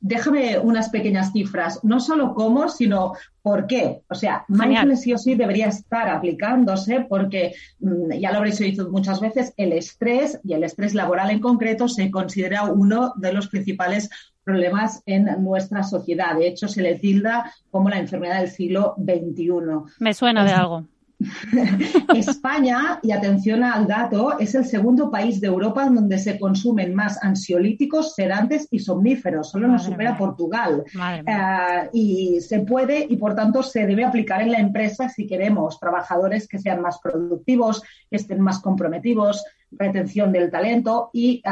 [0.00, 4.02] déjame unas pequeñas cifras, no solo cómo, sino por qué.
[4.08, 8.90] O sea, mindfulness sí o sí debería estar aplicándose porque, mm, ya lo habréis oído
[8.90, 13.48] muchas veces, el estrés y el estrés laboral en concreto se considera uno de los
[13.48, 14.10] principales
[14.44, 16.36] problemas en nuestra sociedad.
[16.36, 19.50] De hecho, se le tilda como la enfermedad del siglo XXI.
[19.98, 20.86] Me suena de algo.
[22.14, 27.22] España, y atención al dato, es el segundo país de Europa donde se consumen más
[27.22, 29.50] ansiolíticos, sedantes y somníferos.
[29.50, 30.84] Solo nos supera Portugal.
[30.94, 35.80] Eh, y se puede y por tanto se debe aplicar en la empresa si queremos
[35.80, 41.42] trabajadores que sean más productivos, que estén más comprometidos, retención del talento y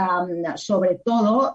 [0.56, 1.54] sobre todo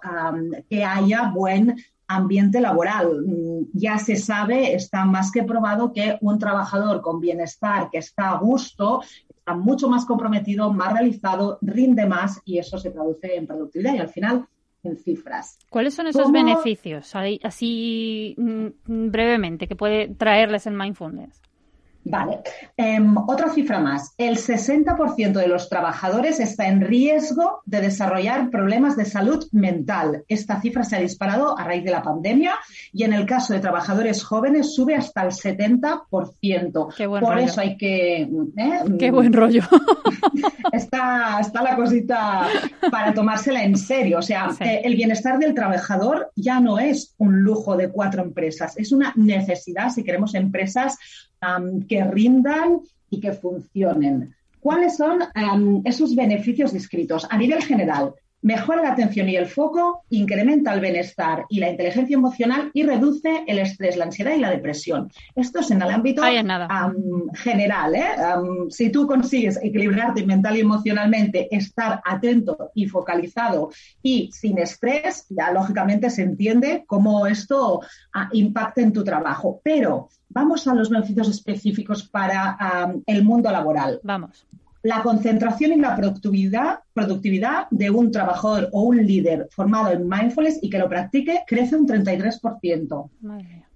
[0.70, 1.76] que haya buen
[2.10, 3.24] ambiente laboral.
[3.26, 8.32] Mm, ya se sabe, está más que probado que un trabajador con bienestar, que está
[8.32, 13.48] a gusto, está mucho más comprometido, más realizado, rinde más y eso se traduce en
[13.48, 14.48] productividad y al final
[14.84, 15.60] en cifras.
[15.70, 21.42] ¿Cuáles son esos beneficios, así mm, brevemente, que puede traerles el mindfulness?
[22.04, 22.40] Vale.
[22.78, 24.14] Em, otra cifra más.
[24.18, 30.24] El 60% de los trabajadores está en riesgo de desarrollar problemas de salud mental.
[30.28, 32.56] Esta cifra se ha disparado a raíz de la pandemia
[32.94, 36.94] y en el caso de trabajadores jóvenes sube hasta el 70%.
[36.96, 38.22] Qué buen Por eso hay que...
[38.22, 38.80] ¿eh?
[38.98, 39.64] Qué buen rollo.
[40.72, 42.48] está, está la cosita
[42.90, 44.20] para tomársela en serio.
[44.20, 48.78] O sea, eh, el bienestar del trabajador ya no es un lujo de cuatro empresas,
[48.78, 50.98] es una necesidad si queremos empresas
[51.88, 54.36] que rindan y que funcionen.
[54.60, 55.22] ¿Cuáles son
[55.86, 57.26] esos beneficios descritos?
[57.30, 62.16] A nivel general, mejora la atención y el foco, incrementa el bienestar y la inteligencia
[62.16, 65.12] emocional y reduce el estrés, la ansiedad y la depresión.
[65.36, 66.22] Esto es en el ámbito
[67.34, 67.96] general.
[67.96, 68.06] ¿eh?
[68.70, 73.72] si tú consigues equilibrarte mental y emocionalmente, estar atento y focalizado
[74.02, 77.82] y sin estrés, ya lógicamente se entiende cómo esto
[78.14, 79.60] ah, impacta en tu trabajo.
[79.64, 82.58] Pero vamos a los beneficios específicos para
[83.06, 84.00] el mundo laboral.
[84.04, 84.46] Vamos
[84.82, 90.60] la concentración y la productividad, productividad de un trabajador o un líder formado en mindfulness
[90.62, 93.10] y que lo practique crece un 33%.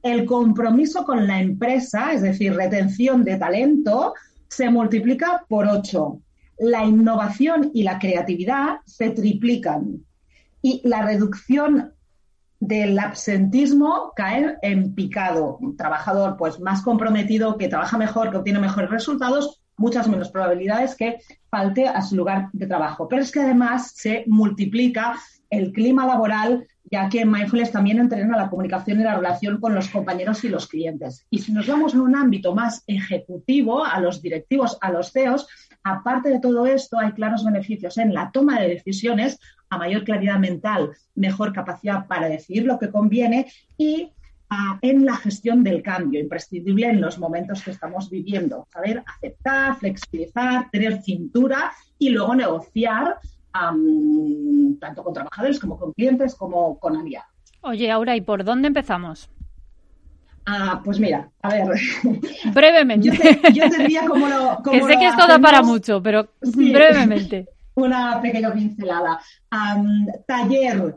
[0.02, 4.14] El compromiso con la empresa, es decir, retención de talento,
[4.48, 6.20] se multiplica por 8.
[6.60, 10.06] La innovación y la creatividad se triplican.
[10.62, 11.93] Y la reducción
[12.68, 15.58] del absentismo cae en picado.
[15.60, 20.96] Un trabajador pues más comprometido, que trabaja mejor, que obtiene mejores resultados, muchas menos probabilidades
[20.96, 21.18] que
[21.50, 23.10] falte a su lugar de trabajo.
[23.10, 25.16] Pero es que además se multiplica
[25.50, 29.90] el clima laboral, ya que Mindfulness también entrena la comunicación y la relación con los
[29.90, 31.26] compañeros y los clientes.
[31.30, 35.48] Y si nos vamos a un ámbito más ejecutivo, a los directivos, a los CEOs,
[35.84, 39.38] aparte de todo esto, hay claros beneficios en la toma de decisiones,
[39.74, 44.12] a mayor claridad mental, mejor capacidad para decidir lo que conviene y
[44.82, 48.68] en la gestión del cambio, imprescindible en los momentos que estamos viviendo.
[48.72, 53.18] Saber aceptar, flexibilizar, tener cintura y luego negociar
[53.52, 57.30] tanto con trabajadores como con clientes como con aliados.
[57.62, 59.30] Oye, Aura, ¿y por dónde empezamos?
[60.46, 61.68] Ah, pues mira, a ver.
[62.54, 63.10] Brevemente.
[63.54, 64.62] Yo te, diría como lo.
[64.72, 67.48] que sé que esto da para mucho, pero brevemente.
[67.76, 69.20] Una pequeña pincelada.
[70.28, 70.96] taller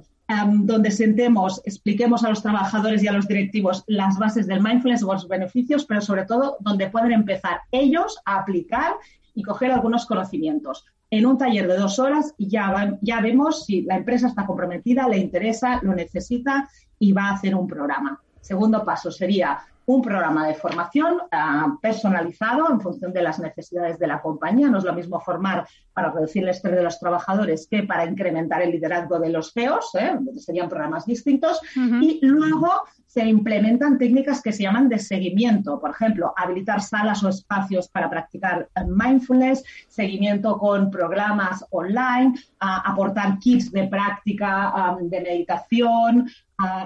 [0.54, 5.12] donde sentemos, expliquemos a los trabajadores y a los directivos las bases del mindfulness o
[5.12, 8.94] los beneficios, pero sobre todo donde pueden empezar ellos a aplicar
[9.34, 10.84] y coger algunos conocimientos.
[11.10, 15.18] En un taller de dos horas ya, ya vemos si la empresa está comprometida, le
[15.18, 18.20] interesa, lo necesita y va a hacer un programa.
[18.40, 24.06] Segundo paso sería un programa de formación ah, personalizado en función de las necesidades de
[24.06, 24.68] la compañía.
[24.68, 28.62] No es lo mismo formar para reducir el estrés de los trabajadores que para incrementar
[28.62, 30.18] el liderazgo de los CEOs, ¿eh?
[30.36, 31.60] serían programas distintos.
[31.74, 37.30] Y luego se implementan técnicas que se llaman de seguimiento, por ejemplo, habilitar salas o
[37.30, 46.28] espacios para practicar mindfulness, seguimiento con programas online, aportar kits de práctica de meditación,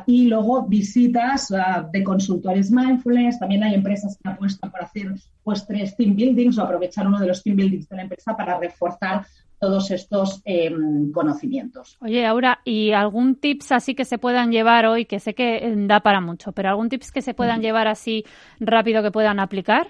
[0.07, 1.53] y luego visitas
[1.93, 3.39] de consultores mindfulness.
[3.39, 7.29] También hay empresas que apuestan por hacer pues tres team buildings o aprovechar uno de
[7.29, 9.25] los team buildings de la empresa para reforzar
[9.61, 11.99] todos estos em, conocimientos.
[12.01, 15.87] Oye, Aura, ¿y algún tips así que se puedan llevar hoy, que sé que em,
[15.87, 18.25] da para mucho, pero algún tips que se puedan llevar así
[18.59, 19.89] rápido que puedan aplicar?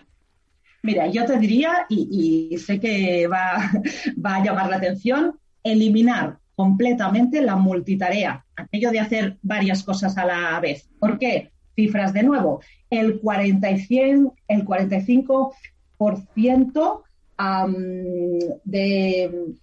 [0.82, 3.70] Mira, yo te diría, y, sé que va,
[4.26, 10.26] va a llamar la atención, eliminar completamente la multitarea, aquello de hacer varias cosas a
[10.26, 10.86] la vez.
[10.98, 11.52] ¿Por qué?
[11.74, 14.30] Cifras de nuevo, el, 40 y el
[14.66, 17.02] 45%
[18.64, 19.54] de,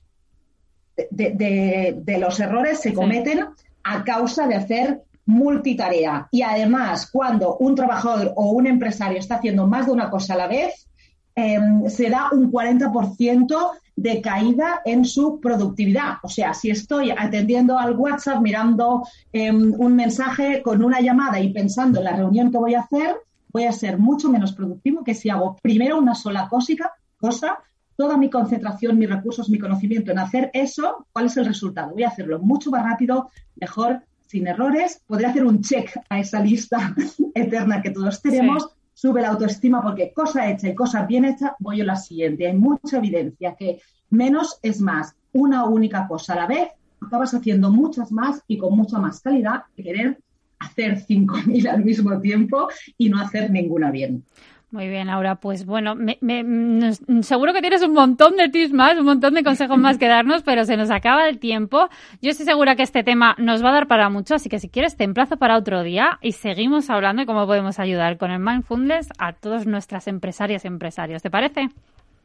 [1.12, 3.45] de, los errores se cometen
[3.83, 6.27] a causa de hacer multitarea.
[6.31, 10.38] Y además, cuando un trabajador o un empresario está haciendo más de una cosa a
[10.38, 10.88] la vez,
[11.36, 16.17] em, se da un 40% de caída en su productividad.
[16.21, 21.51] O sea, si estoy atendiendo al WhatsApp, mirando em, un mensaje con una llamada y
[21.51, 23.17] pensando en la reunión que voy a hacer,
[23.51, 27.57] voy a ser mucho menos productivo que si hago primero una sola cosa,
[27.95, 31.93] toda mi concentración, mis recursos, mi conocimiento en hacer eso, ¿cuál es el resultado?
[31.93, 35.01] Voy a hacerlo mucho más rápido, mejor, sin errores.
[35.07, 36.93] Podré hacer un check a esa lista
[37.33, 38.76] eterna que todos tenemos.
[38.99, 42.47] Sube la autoestima porque cosa hecha y cosa bien hecha, voy a la siguiente.
[42.47, 43.79] Hay mucha evidencia que
[44.10, 45.15] menos es más.
[45.33, 49.65] Una única cosa a la vez, acabas haciendo muchas más y con mucha más calidad
[49.75, 50.17] que querer
[50.57, 54.23] hacer 5.000 al mismo tiempo y no hacer ninguna bien.
[54.69, 55.36] Muy bien, Laura.
[55.36, 59.77] Pues bueno, mm, seguro que tienes un montón de tips más, un montón de consejos
[59.77, 61.88] más que darnos, pero se nos acaba el tiempo.
[62.21, 64.67] Yo estoy segura que este tema nos va a dar para mucho, así que si
[64.67, 68.39] quieres te emplazo para otro día y seguimos hablando de cómo podemos ayudar con el
[68.39, 71.21] Mindfulness a todas nuestras empresarias y empresarios.
[71.21, 71.69] ¿Te parece?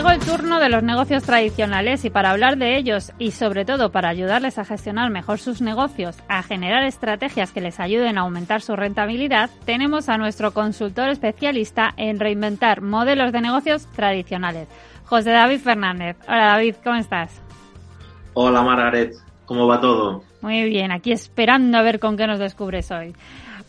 [0.00, 3.92] Llegó el turno de los negocios tradicionales y para hablar de ellos y sobre todo
[3.92, 8.62] para ayudarles a gestionar mejor sus negocios, a generar estrategias que les ayuden a aumentar
[8.62, 14.68] su rentabilidad, tenemos a nuestro consultor especialista en reinventar modelos de negocios tradicionales,
[15.04, 16.16] José David Fernández.
[16.26, 17.42] Hola David, ¿cómo estás?
[18.32, 19.12] Hola Margaret,
[19.44, 20.24] ¿cómo va todo?
[20.40, 23.14] Muy bien, aquí esperando a ver con qué nos descubres hoy.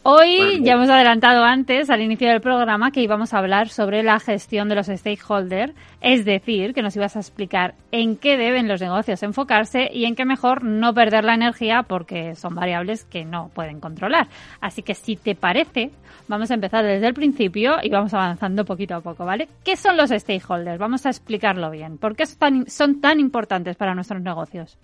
[0.04, 4.20] Hoy ya hemos adelantado antes, al inicio del programa, que íbamos a hablar sobre la
[4.20, 8.82] gestión de los stakeholders, es decir, que nos ibas a explicar en qué deben los
[8.82, 13.52] negocios enfocarse y en qué mejor no perder la energía porque son variables que no
[13.54, 14.28] pueden controlar.
[14.60, 15.92] Así que si te parece,
[16.28, 19.50] vamos a empezar desde el principio y vamos avanzando poquito a poco, ¿vale?
[19.64, 20.80] ¿Qué son los stakeholders?
[20.80, 22.00] Vamos a explicarlo bien.
[22.00, 24.80] ¿Por qué son tan importantes para nuestros negocios?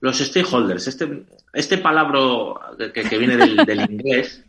[0.00, 2.20] Los stakeholders, este, este palabra
[2.92, 4.44] que, viene del, inglés,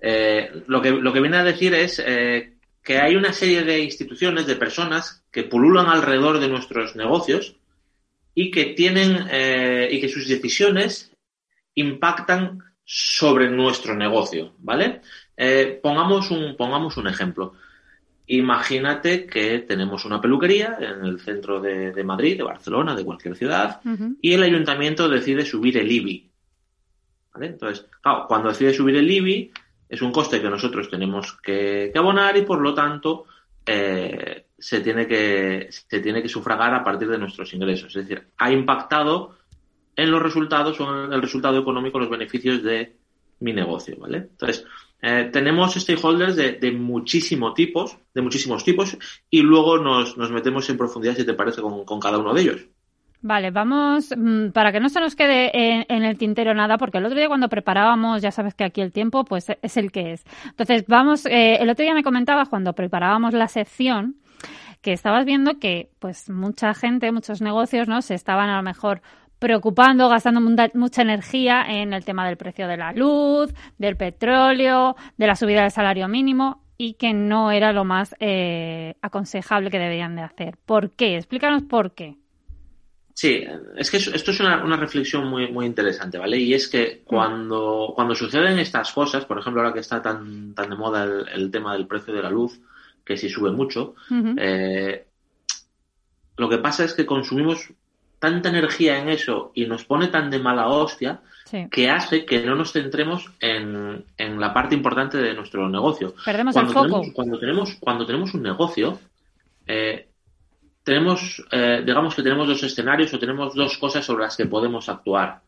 [0.00, 3.80] eh, lo, que, lo que viene a decir es eh, que hay una serie de
[3.80, 7.56] instituciones, de personas que pululan alrededor de nuestros negocios
[8.34, 11.10] y que tienen eh, y que sus decisiones
[11.74, 15.00] impactan sobre nuestro negocio, ¿vale?
[15.82, 17.54] pongamos, un, pongamos un ejemplo.
[18.28, 23.80] Imagínate que tenemos una peluquería en el centro de, Madrid, de Barcelona, de cualquier ciudad,
[24.20, 26.30] y el ayuntamiento decide subir el IBI.
[27.40, 29.52] Entonces, claro, cuando decide subir el IBI,
[29.88, 33.26] es un coste que nosotros tenemos que, abonar y por lo tanto
[33.64, 37.94] eh, se, tiene que, se tiene que sufragar a partir de nuestros ingresos.
[37.94, 39.36] Es decir, ha impactado
[39.94, 42.96] en los resultados o en el resultado económico, los beneficios de
[43.40, 44.18] mi negocio, ¿vale?
[44.18, 44.64] Entonces,
[45.02, 48.96] eh, tenemos stakeholders de, de muchísimos tipos, de muchísimos tipos,
[49.30, 52.66] y luego nos, metemos en profundidad, si te parece, con, cada uno de ellos.
[53.20, 57.04] Vale, vamos, mm, para que no se nos quede en, el tintero nada, porque el
[57.04, 60.24] otro día cuando preparábamos, ya sabes que aquí el tiempo pues es el que es.
[60.44, 64.16] Entonces, vamos, eh, el otro día me comentabas cuando preparábamos la sección
[64.80, 68.02] que estabas viendo que pues mucha gente, muchos negocios, ¿no?
[68.02, 69.02] Se estaban a lo mejor
[69.38, 70.40] preocupando, gastando
[70.74, 75.62] mucha energía en el tema del precio de la luz, del petróleo, de la subida
[75.62, 80.58] del salario mínimo y que no era lo más eh, aconsejable que deberían de hacer.
[80.64, 81.16] ¿Por qué?
[81.16, 82.16] Explícanos por qué.
[83.14, 83.42] Sí,
[83.76, 86.36] es que esto es una, reflexión muy, muy interesante, ¿vale?
[86.36, 90.68] Y es que cuando, cuando suceden estas cosas, por ejemplo, ahora que está tan, tan
[90.68, 92.60] de moda el, tema del precio de la luz,
[93.06, 93.94] que si sube mucho,
[94.36, 95.06] eh,
[96.36, 97.72] lo que pasa es que consumimos
[98.18, 101.20] tanta energía en eso y nos pone tan de mala hostia
[101.70, 106.14] que hace que no nos centremos en, en, la parte importante de nuestro negocio.
[106.24, 106.86] Perdemos cuando el foco.
[106.86, 108.98] Tenemos, cuando, tenemos, cuando tenemos un negocio,
[109.66, 110.08] eh,
[110.82, 114.88] tenemos, eh, digamos que tenemos dos escenarios o tenemos dos cosas sobre las que podemos
[114.88, 115.40] actuar.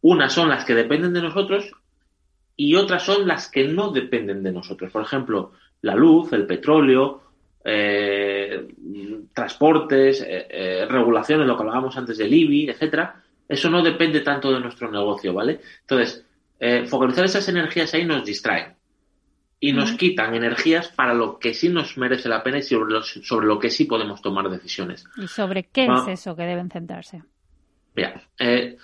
[0.00, 1.70] Unas son las que dependen de nosotros
[2.56, 4.90] y otras son las que no dependen de nosotros.
[4.90, 7.22] Por ejemplo, la luz, el petróleo,
[7.64, 8.68] eh,
[9.32, 13.22] transportes, eh, regulaciones, lo que hablábamos antes del IBI, etcétera.
[13.48, 15.60] Eso no depende tanto de nuestro negocio, ¿vale?
[15.80, 16.24] Entonces,
[16.88, 18.74] focalizar esas energías ahí nos distrae
[19.64, 23.02] y nos quitan energías para lo que sí nos merece la pena y sobre lo,
[23.02, 25.06] sobre lo que sí podemos tomar decisiones.
[25.16, 27.22] ¿Y sobre qué es eso que deben centrarse?
[27.96, 28.76] Mira, eh,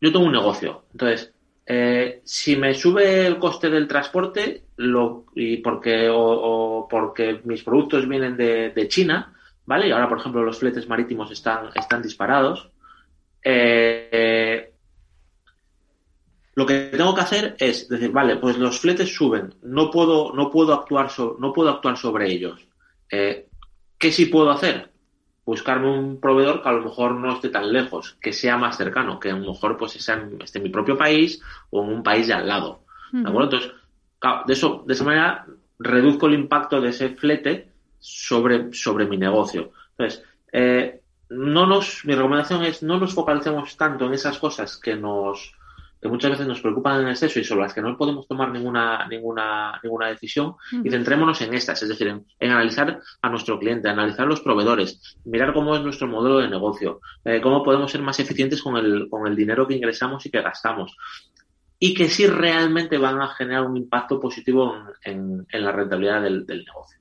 [0.00, 1.32] yo tengo un negocio, entonces,
[1.66, 8.08] eh, si me sube el coste del transporte lo, y porque, o, porque mis productos
[8.08, 9.34] vienen de, China,
[9.66, 9.88] ¿vale?
[9.88, 12.70] Y ahora, por ejemplo, los fletes marítimos están, están disparados.
[13.42, 14.72] Eh,
[16.54, 20.50] lo que tengo que hacer es decir, vale, pues los fletes suben, no puedo, no
[20.50, 22.66] puedo, actuar, no puedo actuar sobre ellos.
[23.10, 23.48] Eh,
[23.98, 24.92] ¿Qué sí puedo hacer?
[25.44, 29.18] Buscarme un proveedor que a lo mejor no esté tan lejos, que sea más cercano,
[29.18, 30.12] que a lo mejor pues esté
[30.58, 32.84] en mi propio país o en un país de al lado.
[33.10, 33.44] ¿De acuerdo?
[33.44, 33.77] Entonces,
[34.46, 35.46] de, eso, de esa manera
[35.78, 39.72] reduzco el impacto de ese flete sobre, sobre mi negocio.
[39.96, 41.00] Entonces, eh,
[41.30, 45.52] no nos, mi recomendación es no nos focalicemos tanto en esas cosas que nos,
[46.00, 49.06] que muchas veces nos preocupan en exceso y sobre las que no podemos tomar ninguna,
[49.08, 54.26] ninguna, ninguna decisión y centrémonos en estas, es decir, en, analizar a nuestro cliente, analizar
[54.26, 58.62] los proveedores, mirar cómo es nuestro modelo de negocio, eh, cómo podemos ser más eficientes
[58.62, 60.96] con el, con el dinero que ingresamos y que gastamos
[61.78, 64.74] y que sí realmente van a generar un impacto positivo
[65.04, 66.98] en, la rentabilidad del, negocio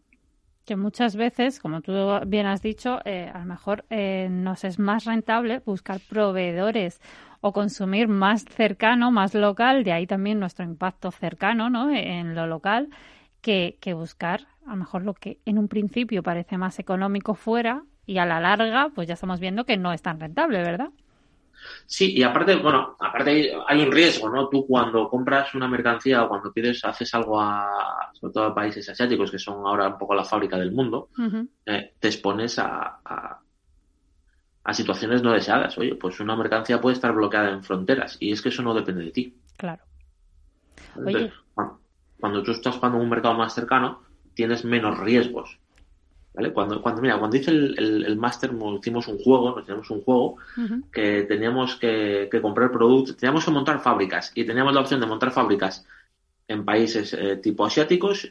[0.66, 1.94] que muchas veces, como tú
[2.28, 7.00] bien has dicho, eh, a lo mejor eh, nos es más rentable buscar proveedores
[7.40, 11.90] o consumir más cercano, más local, de ahí también nuestro impacto cercano ¿no?
[11.90, 12.90] en lo local,
[13.40, 17.84] que, que buscar a lo mejor lo que en un principio parece más económico fuera
[18.06, 20.90] y a la larga pues ya estamos viendo que no es tan rentable, ¿verdad?
[21.86, 24.50] Sí, y aparte, bueno, aparte hay un riesgo, ¿no?
[24.50, 28.88] Tú cuando compras una mercancía o cuando pides, haces algo a, sobre todo a países
[28.90, 31.10] asiáticos, que son ahora un poco la fábrica del mundo,
[31.66, 33.00] eh, te expones a,
[34.68, 35.78] a situaciones no deseadas.
[35.78, 39.06] Oye, pues una mercancía puede estar bloqueada en fronteras y es que eso no depende
[39.06, 39.34] de ti.
[39.56, 39.82] Claro.
[40.96, 41.32] Oye.
[42.20, 44.02] Cuando, tú estás jugando en un mercado más cercano,
[44.34, 45.58] tienes menos riesgos.
[46.38, 46.54] ¿Vale?
[46.54, 50.38] Cuando, cuando, mira, cuando hice el, el, máster, hicimos un juego, nos teníamos un juego
[50.92, 55.32] que teníamos que, comprar productos, teníamos que montar fábricas y teníamos la opción de montar
[55.32, 55.84] fábricas
[56.48, 58.30] en países eh, tipo asiáticos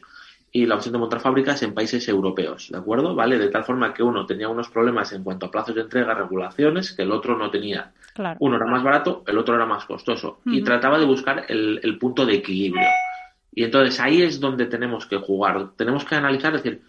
[0.53, 3.13] y la opción de montar fábricas en países europeos, ¿de acuerdo?
[3.13, 3.37] ¿Vale?
[3.37, 6.93] De tal forma que uno tenía unos problemas en cuanto a plazos de entrega, regulaciones,
[6.93, 7.91] que el otro no tenía.
[8.39, 10.39] Uno era más barato, el otro era más costoso.
[10.45, 12.87] Y trataba de buscar el, punto de equilibrio.
[13.53, 15.71] Y entonces ahí es donde tenemos que jugar.
[15.75, 16.81] Tenemos que analizar, es decir,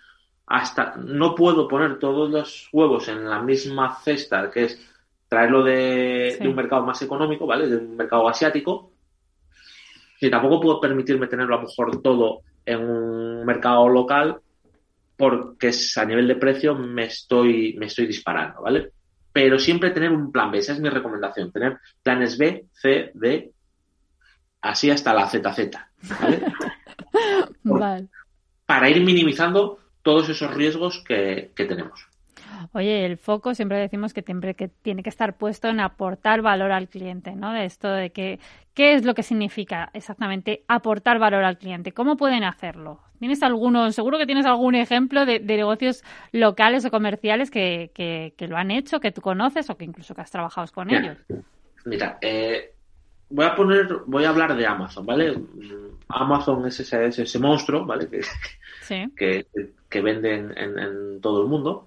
[0.49, 4.95] hasta no puedo poner todos los huevos en la misma cesta, que es
[5.29, 7.69] traerlo de, de un mercado más económico, ¿vale?
[7.69, 8.93] De un mercado asiático.
[10.21, 14.41] Y tampoco puedo permitirme tenerlo a lo mejor todo en un mercado local
[15.19, 18.93] porque a nivel de precio me estoy, me estoy disparando, ¿vale?
[19.33, 23.51] Pero siempre tener un plan B, esa es mi recomendación, tener planes B, C, D,
[24.63, 25.71] así hasta la ZZ,
[26.21, 26.41] ¿vale?
[27.65, 28.07] vale.
[28.65, 32.07] Para ir minimizando todos esos riesgos que, tenemos.
[32.73, 36.73] Oye, el foco siempre decimos que siempre que tiene que estar puesto en aportar valor
[36.73, 37.53] al cliente, ¿no?
[37.53, 38.41] De esto de que
[38.75, 43.01] qué es lo que significa exactamente aportar valor al cliente, cómo pueden hacerlo.
[43.19, 48.57] ¿Tienes alguno, seguro que tienes algún ejemplo de, negocios locales o comerciales que, que, lo
[48.57, 51.17] han hecho, que tú conoces o que incluso que has trabajado con ellos?
[51.85, 52.73] Mira, eh,
[53.31, 55.37] voy a poner, voy a hablar de Amazon, ¿vale?
[56.09, 58.09] Amazon es ese, ese monstruo, ¿vale?
[58.09, 58.21] Que,
[59.17, 59.47] que,
[59.91, 61.87] venden en, todo el mundo.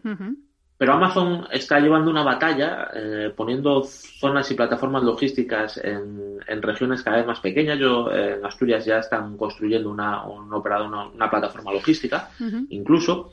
[0.77, 7.17] Pero Amazon está llevando una batalla eh, poniendo zonas y plataformas logísticas en, regiones cada
[7.17, 7.77] vez más pequeñas.
[7.77, 12.31] Yo eh, en Asturias ya están construyendo una, un operador, una, plataforma logística,
[12.69, 13.29] incluso,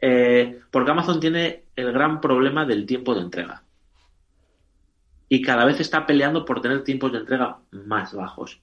[0.00, 3.64] eh, porque Amazon tiene el gran problema del tiempo de entrega
[5.28, 8.60] y cada vez está peleando por tener tiempos de entrega más bajos.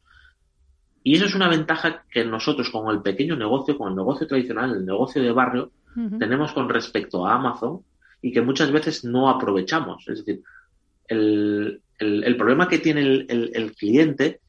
[1.04, 4.76] Y eso es una ventaja que nosotros con el pequeño negocio, con el negocio tradicional,
[4.76, 5.72] el negocio de barrio,
[6.18, 7.82] tenemos con respecto a Amazon
[8.22, 10.08] y que muchas veces no aprovechamos.
[10.08, 10.43] Es decir,
[11.08, 11.82] el,
[12.38, 14.39] problema que tiene el, cliente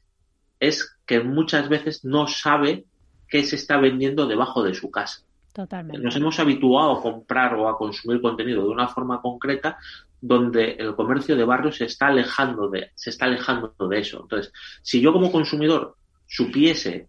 [0.59, 2.85] es que muchas veces no sabe
[3.29, 5.23] qué se está vendiendo debajo de su casa.
[5.53, 6.01] Totalmente.
[6.01, 9.79] Nos hemos habituado a comprar o a consumir contenido de una forma concreta
[10.21, 14.21] donde el comercio de barrio se está alejando de, se está alejando de eso.
[14.23, 15.97] Entonces, si yo como consumidor
[16.31, 17.09] supiese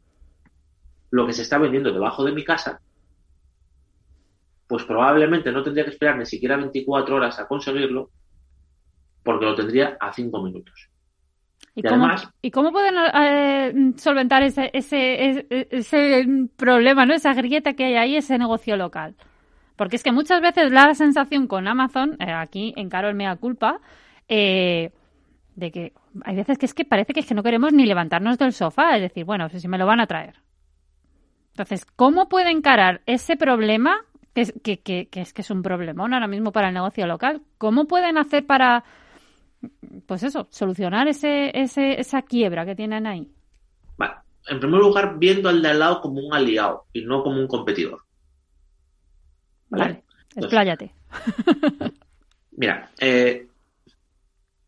[1.11, 2.82] lo que se está vendiendo debajo de mi casa,
[4.67, 8.09] pues probablemente no tendría que esperar ni siquiera 24 horas a conseguirlo,
[9.24, 10.89] porque lo tendría a 5 minutos.
[11.76, 16.26] ¿Y, cómo, además, ¿y cómo pueden eh, solventar ese, ese, ese,
[16.57, 17.13] problema, ¿no?
[17.13, 19.15] esa grieta que hay ahí, ese negocio local?
[19.76, 23.80] Porque es que muchas veces la sensación con Amazon, eh, aquí en Carol Mea Culpa,
[24.28, 24.91] eh,
[25.55, 25.93] de que
[26.23, 28.95] hay veces que es que parece que es que no queremos ni levantarnos del sofá,
[28.95, 30.35] es decir, bueno, si me lo van a traer.
[31.51, 36.13] Entonces, ¿cómo puede encarar ese problema, que es que, que, es que es un problemón
[36.13, 37.41] ahora mismo para el negocio local?
[37.57, 38.83] ¿Cómo pueden hacer para,
[40.05, 43.29] pues eso, solucionar ese, ese, esa quiebra que tienen ahí?
[43.97, 44.15] Vale.
[44.47, 47.47] En primer lugar, viendo al de al lado como un aliado y no como un
[47.47, 48.01] competidor.
[49.69, 50.03] Vale,
[50.35, 50.93] expláyate.
[52.51, 53.47] Mira, eh,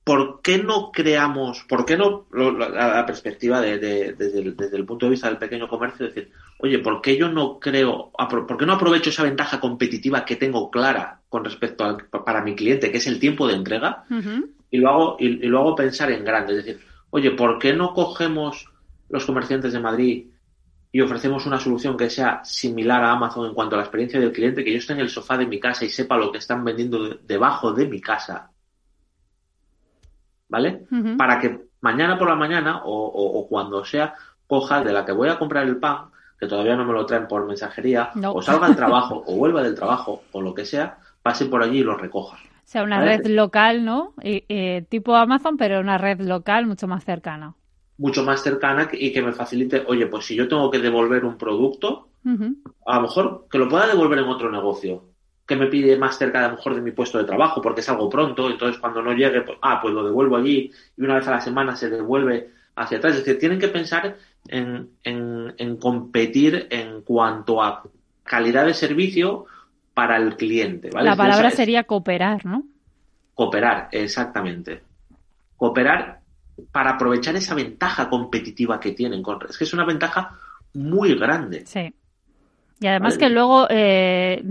[0.04, 5.30] ¿por qué no creamos, por qué no, la, perspectiva de, desde, el, punto de vista
[5.30, 9.24] del pequeño comercio, decir, oye, ¿por qué yo no creo, por qué no aprovecho esa
[9.24, 13.48] ventaja competitiva que tengo clara con respecto a, para mi cliente, que es el tiempo
[13.48, 14.04] de entrega,
[14.70, 16.58] y, lo hago, y, y, lo hago pensar en grande?
[16.58, 18.70] Es decir, oye, ¿por qué no cogemos
[19.10, 20.28] los comerciantes de Madrid
[20.92, 24.32] y ofrecemos una solución que sea similar a Amazon en cuanto a la experiencia del
[24.32, 26.64] cliente, que yo esté en el sofá de mi casa y sepa lo que están
[26.64, 28.53] vendiendo debajo de mi casa.
[30.54, 30.86] ¿Vale?
[31.18, 34.14] Para que mañana por la mañana o, cuando sea,
[34.46, 37.28] coja de la que voy a comprar el pan, que todavía no me lo traen
[37.28, 41.48] por mensajería, o salga al trabajo, o vuelva del trabajo, o lo que sea, pase
[41.48, 42.38] por allí y lo recoja.
[42.38, 44.14] O sea, una red local, ¿no?
[44.90, 47.56] tipo Amazon, pero una red local mucho más cercana
[47.98, 51.38] mucho más cercana y que me facilite, oye, pues si yo tengo que devolver un
[51.38, 52.10] producto,
[52.86, 55.04] a lo mejor que lo pueda devolver en otro negocio,
[55.46, 57.90] que me pide más cerca a lo mejor de mi puesto de trabajo, porque es
[57.90, 61.28] algo pronto, entonces cuando no llegue, pues, ah, pues lo devuelvo allí y una vez
[61.28, 63.14] a la semana se devuelve hacia atrás.
[63.16, 64.16] Es decir, tienen que pensar
[64.48, 67.84] en, en, en competir en cuanto a
[68.24, 69.46] calidad de servicio
[69.94, 70.90] para el cliente.
[70.90, 71.10] ¿vale?
[71.10, 72.64] La palabra sería cooperar, ¿no?
[73.34, 74.82] Cooperar, exactamente.
[75.58, 76.22] Cooperar
[76.72, 79.24] para aprovechar esa ventaja competitiva que tienen.
[79.50, 80.38] Es que es una ventaja
[80.74, 81.66] muy grande.
[81.66, 81.94] Sí.
[82.80, 84.44] Y además que luego eh,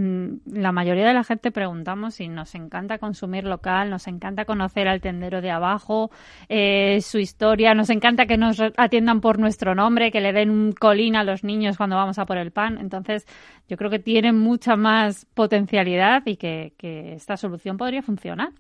[0.47, 5.01] la mayoría de la gente preguntamos si nos encanta consumir local, nos encanta conocer al
[5.01, 6.11] tendero de abajo,
[6.49, 10.73] eh, su historia, nos encanta que nos atiendan por nuestro nombre, que le den un
[10.73, 12.79] colín a los niños cuando vamos a por el pan.
[12.81, 13.27] Entonces,
[13.69, 16.73] yo creo que tiene mucha más potencialidad y que
[17.15, 18.51] esta solución podría funcionar.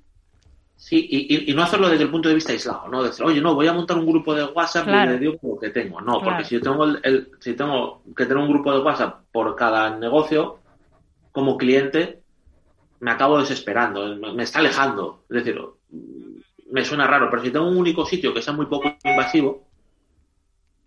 [0.82, 3.04] Sí, y, no hacerlo desde el punto de vista aislado, ¿no?
[3.04, 5.70] Decir, oye, no, voy a montar un grupo de WhatsApp y le digo lo que
[5.70, 6.00] tengo.
[6.00, 9.54] No, porque si yo tengo, el, si tengo que tener un grupo de WhatsApp por
[9.54, 10.58] cada negocio,
[11.30, 12.22] como cliente,
[12.98, 15.22] me acabo desesperando, me, está alejando.
[15.30, 15.60] Es decir,
[16.72, 19.68] me suena raro, pero si tengo un único sitio que sea muy poco invasivo,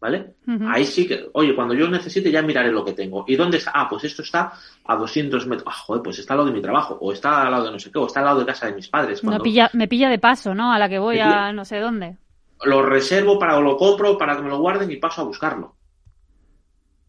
[0.05, 0.35] ¿vale?
[0.67, 3.25] Ahí sí que, oye, cuando yo necesite ya miraré lo que tengo.
[3.27, 3.71] ¿Y dónde está?
[3.73, 4.53] Ah, pues esto está
[4.85, 5.67] a 200 metros.
[5.67, 7.79] Ah, joder, pues está al lado de mi trabajo, o está al lado de no
[7.79, 9.23] sé qué, o está al lado de casa de mis padres.
[9.23, 10.71] me pilla de paso, ¿no?
[10.71, 12.17] A la que voy a no sé dónde.
[12.63, 15.75] Lo reservo para, o lo compro para que me lo guarden y paso a buscarlo.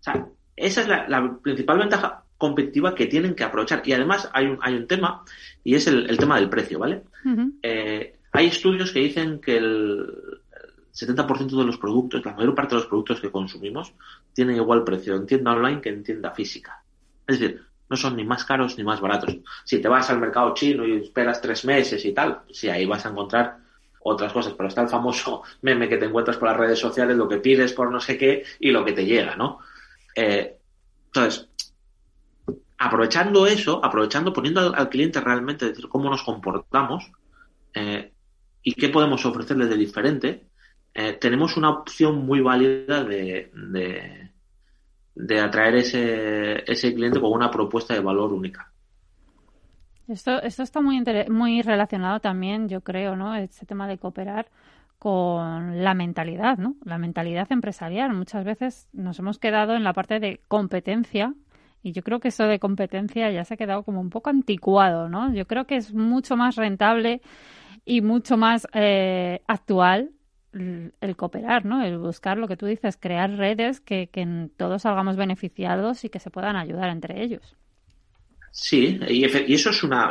[0.00, 0.26] O sea,
[0.56, 3.82] esa es la, principal ventaja competitiva que tienen que aprovechar.
[3.84, 5.22] Y además hay un, hay un tema,
[5.62, 7.02] y es el, tema del precio, ¿vale?
[7.62, 10.06] Eh, hay estudios que dicen que el,
[10.96, 13.92] 70% de los productos, la mayor parte de los productos que consumimos,
[14.32, 16.82] tienen igual precio en tienda online que en tienda física.
[17.26, 19.36] Es decir, no son ni más caros ni más baratos.
[19.64, 23.04] Si te vas al mercado chino y esperas tres meses y tal, sí, ahí vas
[23.04, 23.58] a encontrar
[24.00, 27.28] otras cosas, pero está el famoso meme que te encuentras por las redes sociales, lo
[27.28, 29.58] que pides por no sé qué y lo que te llega, ¿no?
[30.14, 30.56] Eh,
[31.08, 31.48] entonces,
[32.78, 37.10] aprovechando eso, aprovechando, poniendo al, cliente realmente, decir, cómo nos comportamos
[37.74, 38.12] eh,
[38.62, 40.46] y qué podemos ofrecerle de diferente,
[40.98, 43.50] eh, tenemos una opción muy válida de,
[45.14, 48.72] de, atraer ese, ese cliente con una propuesta de valor única.
[50.08, 53.34] Esto, esto está muy, muy relacionado también, yo creo, ¿no?
[53.34, 54.46] Este tema de cooperar
[54.98, 56.76] con la mentalidad, ¿no?
[56.82, 58.14] La mentalidad empresarial.
[58.14, 61.34] Muchas veces nos hemos quedado en la parte de competencia
[61.82, 65.10] y yo creo que eso de competencia ya se ha quedado como un poco anticuado,
[65.10, 65.34] ¿no?
[65.34, 67.20] Yo creo que es mucho más rentable
[67.84, 70.12] y mucho más eh, actual
[70.56, 71.84] el cooperar, ¿no?
[71.84, 76.20] El buscar lo que tú dices, crear redes que, que todos salgamos beneficiados y que
[76.20, 77.56] se puedan ayudar entre ellos.
[78.56, 80.10] Sí, y, eso es una,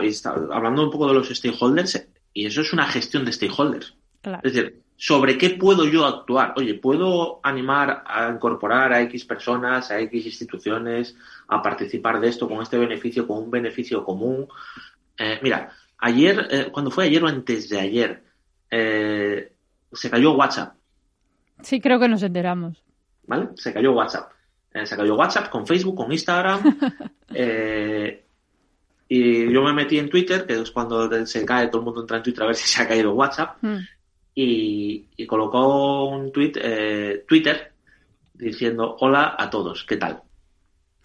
[0.52, 3.96] hablando un poco de los stakeholders, y eso es una gestión de stakeholders.
[4.44, 6.54] Es decir, ¿sobre qué puedo yo actuar?
[6.56, 11.16] Oye, ¿puedo animar a incorporar a X personas, a X instituciones,
[11.48, 14.48] a participar de esto con este beneficio, con un beneficio común?
[15.18, 18.24] Eh, mira, ayer, eh, cuando fue ayer o antes de ayer,
[18.70, 19.55] eh,
[19.92, 20.76] se cayó WhatsApp.
[21.62, 22.84] Sí, creo que nos enteramos.
[23.28, 23.50] ¿Vale?
[23.56, 24.32] Se cayó WhatsApp.
[24.84, 26.78] se cayó WhatsApp con Facebook, con Instagram.
[29.08, 32.18] Y yo me metí en Twitter, que es cuando se cae, todo el mundo entra
[32.18, 33.58] en Twitter a ver si se ha caído WhatsApp.
[33.62, 33.78] Mm.
[34.34, 37.72] Y, colocó un tweet, eh, Twitter
[38.34, 40.22] diciendo hola a todos, ¿qué tal?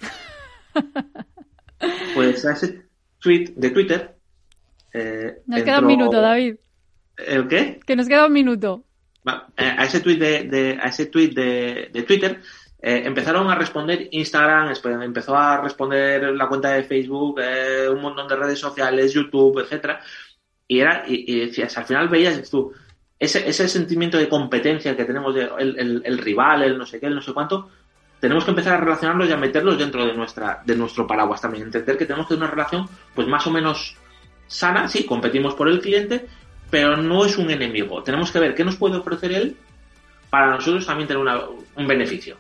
[2.15, 2.87] pues a ese
[3.21, 4.17] tweet de Twitter.
[4.93, 6.57] Eh, nos queda un minuto, David.
[7.27, 7.81] ¿El qué?
[7.87, 8.85] Que nos queda un minuto.
[9.57, 12.41] Eh, a ese tweet de, a ese tweet de, de Twitter
[12.83, 18.27] eh, empezaron a responder Instagram, empezó a responder la cuenta de Facebook, eh, un montón
[18.27, 20.01] de redes sociales, YouTube, etcétera.
[20.67, 22.73] Y era, y, decías, al final veías tú,
[23.19, 27.07] ese, ese sentimiento de competencia que tenemos de el, el, rival, el no sé qué,
[27.07, 27.69] el no sé cuánto,
[28.19, 31.65] tenemos que empezar a relacionarlos y a meterlos dentro de nuestra, de nuestro paraguas también.
[31.65, 33.97] Entender que tenemos que tener una relación, pues más o menos
[34.47, 36.27] sana, sí, competimos por el cliente,
[36.71, 38.03] pero no es un enemigo.
[38.03, 39.57] Tenemos que ver qué nos puede ofrecer él
[40.31, 42.37] para nosotros también tener un beneficio.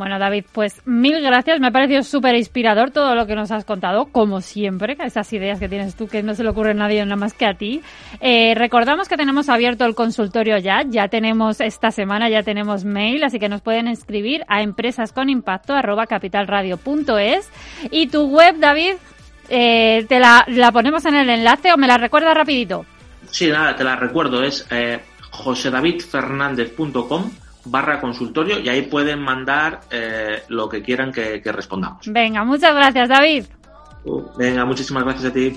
[0.00, 1.60] Bueno, David, pues mil gracias.
[1.60, 5.60] Me ha parecido súper inspirador todo lo que nos has contado, como siempre, esas ideas
[5.60, 7.82] que tienes tú que no se le ocurre a nadie nada más que a ti.
[8.22, 13.22] Eh, recordamos que tenemos abierto el consultorio ya, ya tenemos esta semana, ya tenemos mail,
[13.24, 17.50] así que nos pueden escribir a empresasconimpacto@capitalradio.es
[17.90, 18.94] y tu web, David,
[19.50, 22.86] eh, te la, ponemos en el enlace o me la recuerdas rapidito.
[23.30, 25.00] Sí, nada, te la recuerdo, es eh,
[25.30, 27.30] josedavidfernandez.com
[27.64, 32.06] barra consultorio y ahí pueden mandar eh, lo que quieran que, que respondamos.
[32.06, 33.44] Venga, muchas gracias David.
[34.36, 35.56] venga, muchísimas gracias a ti.